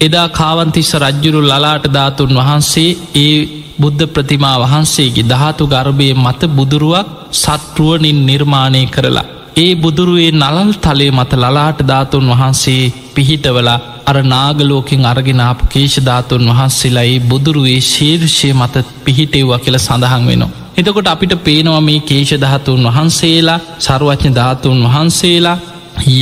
එදා 0.01 0.29
කාවන්තිස්ස 0.31 0.93
රජ්ජුරු 0.97 1.41
ලලාට 1.43 1.85
ධාතුන් 1.89 2.33
වහන්සේ 2.35 2.91
ඒ 3.17 3.37
බුද්ධ 3.81 4.07
ප්‍රතිමා 4.09 4.57
වහන්සේගේ 4.61 5.29
ධාතු 5.29 5.67
ගර්භය 5.67 6.09
මත 6.17 6.41
බුදුරුවක් 6.51 7.09
සත්රුවනින් 7.35 8.21
නිර්මාණය 8.27 8.83
කරලා. 8.87 9.31
ඒ 9.57 9.73
බුදුරුවේ 9.77 10.33
නලල් 10.33 10.71
තලේ 10.79 11.11
මත 11.11 11.33
ලලාට 11.35 11.79
ධාතුන් 11.85 12.31
වහන්සේ 12.31 12.85
පිහිටවලා 13.15 13.79
අර 14.07 14.17
නාගලෝකින් 14.25 15.05
අරගෙනාපු 15.05 15.65
කේෂධාතුන් 15.67 16.47
වහන්සේලායි 16.51 17.17
බුදුරුවේ 17.23 17.81
ශීර්ෂය 17.85 18.51
මත 18.53 18.85
පිහිටෙව්වා 19.05 19.59
කියල 19.59 19.79
සඳහන් 19.79 20.25
වෙනවා. 20.27 20.51
එතකොට 20.77 21.09
අපිට 21.09 21.35
පේනවා 21.45 21.81
මේ 21.81 22.01
කේෂධාතුන් 22.03 22.89
වහන්සේලා 22.89 23.61
සරුවච්ඥ 23.79 24.35
ධාතුන් 24.35 24.81
වහන්සේලා 24.87 25.59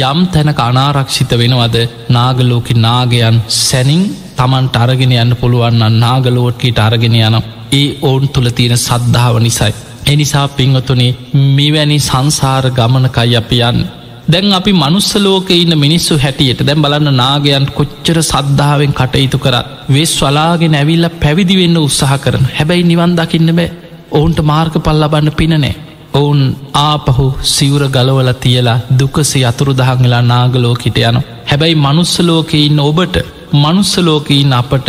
යම් 0.03 0.21
තැනක 0.29 0.61
අනාරක්ෂිත 0.61 1.33
වෙනවද 1.35 1.77
නාගලෝක 2.09 2.69
නාගයන් 2.77 3.37
සැනින් 3.59 4.03
තමන්ට 4.37 4.77
අරගෙන 4.77 5.13
යන්න 5.15 5.37
පුළුවන්න 5.37 5.99
නාගලෝට්කිට 5.99 6.79
අරගෙන 6.79 7.17
යනම් 7.19 7.47
ඒ 7.73 7.87
ඔවුන් 8.03 8.29
තුළ 8.29 8.51
තියෙන 8.51 8.79
සද්ධාව 8.79 9.37
නිසයි. 9.39 9.73
එනිසා 10.07 10.47
පිංහතුනේ 10.51 11.17
මෙවැනි 11.57 11.99
සංසාර 12.01 12.65
ගමනකයි 12.71 13.37
අප 13.37 13.53
යන්න. 13.53 13.81
දැන් 14.31 14.53
අපි 14.53 14.73
මනුස්සලෝක 14.75 15.51
ඉන්න 15.53 15.75
මිනිස්සු 15.79 16.15
හැටියට 16.19 16.61
දැම් 16.63 16.83
බලන්න 16.83 17.17
නාගයන් 17.17 17.67
කොච්චර 17.73 18.19
සද්ධාවෙන් 18.23 18.93
කටයුතු 18.93 19.39
කරත් 19.39 19.71
වෙස් 19.89 20.13
වලාගෙන 20.19 20.75
ඇවිල්ල 20.75 21.07
පැවිදිවෙන්න 21.23 21.79
උත්සාහ 21.79 22.19
කරන 22.19 22.45
හැබැයි 22.57 22.85
නිවන් 22.85 23.15
දකින්න 23.17 23.53
බෑ 23.53 23.71
ඔවුන්ට 24.11 24.41
මාර්ග 24.43 24.75
පල්ලබන්න 24.79 25.31
පිනනේ. 25.33 25.75
ඔවුන් 26.15 26.41
ආපහු 26.81 27.27
සිවුර 27.47 27.83
ගලවල 27.89 28.31
තියලා 28.37 28.81
දුකසි 28.93 29.41
අතුරු 29.45 29.73
දහංගලා 29.75 30.23
නාගලෝකිට 30.25 30.99
යන. 31.01 31.19
හැබැයි 31.47 31.77
මනුස්සලෝක 31.77 32.53
ඉන්න 32.57 32.81
ඔබට 32.81 33.17
මනුස්සලෝකයින්න 33.55 34.53
අපට 34.53 34.89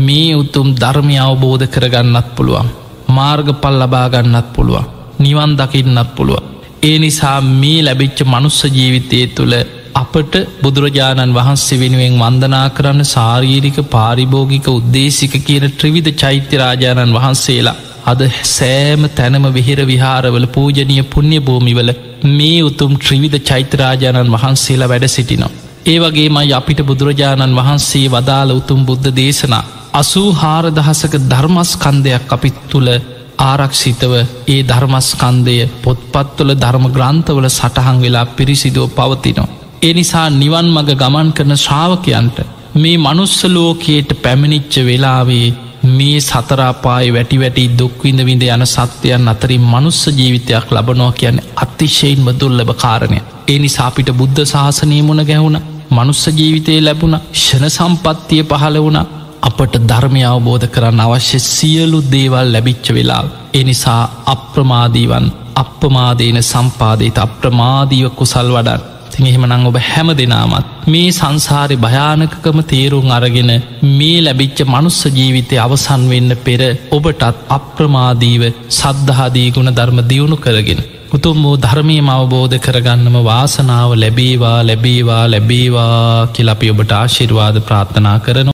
මේ 0.00 0.34
උතුම් 0.34 0.68
ධර්මය 0.74 1.16
අවබෝධ 1.18 1.66
කරගන්නත් 1.68 2.28
පුළුවන්. 2.36 2.68
මාර්ග 3.08 3.48
පල් 3.54 3.76
ලබාගන්නත් 3.80 4.48
පුළුවන්. 4.54 4.88
නිවන් 5.18 5.52
දකින්නත් 5.56 6.10
පුළුව. 6.16 6.57
ඒ 6.82 6.98
නිසා 6.98 7.40
මේ 7.52 7.78
ලැබිච්ච 7.82 8.18
මනුස්ස 8.24 8.58
ජීවිතය 8.68 9.20
තුළ 9.28 9.54
අපට 9.94 10.34
බුදුරජාණන් 10.62 11.34
වහන්සේ 11.34 11.78
වෙනුවෙන් 11.78 12.14
වන්දනා 12.16 12.66
කරන්න 12.68 13.08
සාරීරික 13.08 13.78
පාරිභෝගික 13.90 14.68
උද්දේශික 14.68 15.34
කියන 15.42 15.66
ත්‍රවිධ 15.72 16.10
චෛත්‍යරාජාණන් 16.14 17.16
වහන්සේලා 17.16 17.76
අද 18.04 18.22
සෑම 18.48 19.02
තැනම 19.10 19.48
විහිර 19.50 19.80
විහාරවල 19.84 20.46
පූජනය 20.48 20.98
පුුණ්‍ය 21.06 21.40
භූමිවල 21.40 21.90
මේ 22.30 22.60
උතුම් 22.62 22.94
ත්‍රිවිධ 22.98 23.38
චෛත්‍යරාජාණන් 23.42 24.34
වහන්සේලා 24.36 24.88
වැඩ 24.88 25.08
සිටිනවා. 25.08 25.52
ඒ 25.86 25.98
වගේමයි 25.98 26.52
අපිට 26.52 26.80
බුදුරජාණන් 26.82 27.58
වහන්සේ 27.60 28.06
වදාළ 28.08 28.50
උතුම් 28.52 28.80
බුද්ධ 28.86 29.10
දේශනා 29.12 29.64
අසූ 29.94 30.28
හාරදහසක 30.34 31.14
ධර්මස්කන්දයක් 31.26 32.32
අපිත් 32.32 32.58
තුළ 32.70 32.90
ආරක්ෂිතව 33.38 34.12
ඒ 34.48 34.60
ධර්මස්කන්දය 34.62 35.56
පොත්පත්තුල 35.82 36.50
ධර්ම 36.56 36.86
ග්‍රන්ථවල 36.90 37.46
සටහන් 37.50 37.98
වෙලා 38.00 38.26
පිරිසිදුව 38.32 38.86
පවතිනවා. 38.90 39.48
ඒ 39.82 39.92
නිසා 39.92 40.26
නිවන් 40.32 40.68
මග 40.68 40.88
ගමන් 40.94 41.30
කරන 41.32 41.54
ශ්‍රාවකයන්ට 41.56 42.38
මේ 42.74 42.98
මනුස්සලෝකයට 42.98 44.10
පැමිණිච්ච 44.22 44.74
වෙලාවේ 44.82 45.46
මේ 45.88 46.20
සතරාපායි 46.20 47.12
වැටි 47.12 47.40
වැටි 47.40 47.70
දුක්විඳ 47.74 48.20
විඳ 48.20 48.42
යන 48.44 48.64
සත්‍යයන් 48.66 49.28
අතරින් 49.28 49.64
මනුස්ස 49.64 50.02
ජීවිතයක් 50.10 50.72
ලබනෝ 50.72 51.10
කියන්න 51.12 51.42
අතිශයින්ම 51.56 52.28
දුල්ලබ 52.34 52.70
කාරණය. 52.76 53.18
ඒ 53.48 53.58
නිසාපිට 53.58 54.10
බුද්ධ 54.12 54.42
ශාසනය 54.44 54.98
මුණ 55.02 55.22
ගැහුණ 55.24 55.58
මනුස්ස 55.90 56.24
ජීවිතය 56.30 56.80
ලැබුණ 56.80 57.16
ෂණ 57.34 57.70
සම්පත්තිය 57.70 58.42
පහළ 58.44 58.78
වුණ 58.78 59.00
අපට 59.42 59.74
ධර්මය 59.84 60.22
අවබෝධ 60.24 60.66
කරන්න 60.66 61.00
අවශ්‍ය 61.00 61.38
සියලු 61.46 61.98
දේවල් 62.10 62.48
ලැබිච්ච 62.52 62.86
වෙලා. 62.90 63.24
එනිසා 63.54 64.02
අප්‍රමාදීවන් 64.26 65.26
අප්‍රමාදේන 65.54 66.38
සම්පාදයට 66.44 67.18
අප්‍රමාදීව 67.18 68.06
කුසල් 68.12 68.50
වඩන්. 68.50 68.82
තින් 69.10 69.26
එහෙමනං 69.26 69.66
ඔබ 69.66 69.78
හැම 69.82 70.10
දෙනාමත් 70.12 70.68
මේ 70.86 71.08
සංසාරය 71.10 71.76
භයානකකම 71.76 72.58
තේරුම් 72.64 73.08
අරගෙන 73.10 73.50
මේ 73.92 74.20
ලැබිච්ච 74.20 74.60
මනුස්ස 74.66 75.00
ජීවිතය 75.10 75.56
අවසන් 75.58 76.04
වෙන්න 76.08 76.36
පෙර 76.44 76.60
ඔබටත් 76.90 77.24
අප්‍රමාදීව 77.50 78.44
සද්ධහාදී 78.72 79.48
ගුණ 79.50 79.74
ධර්ම 79.74 80.00
දියුණු 80.04 80.38
කරගෙන. 80.38 80.82
උතුම් 81.10 81.38
වූ 81.42 81.56
ධර්මය 81.56 81.96
අවබෝධ 82.08 82.56
කරගන්නම 82.58 83.16
වාසනාව 83.22 83.90
ලැබේවා 83.94 84.58
ලැබේවා 84.62 85.24
ලැබේවා 85.26 86.26
කියලපි 86.28 86.70
ඔබට 86.70 86.92
ආශිර්වාද 86.92 87.56
ප්‍රාත්ථනා 87.62 88.18
කරන 88.18 88.46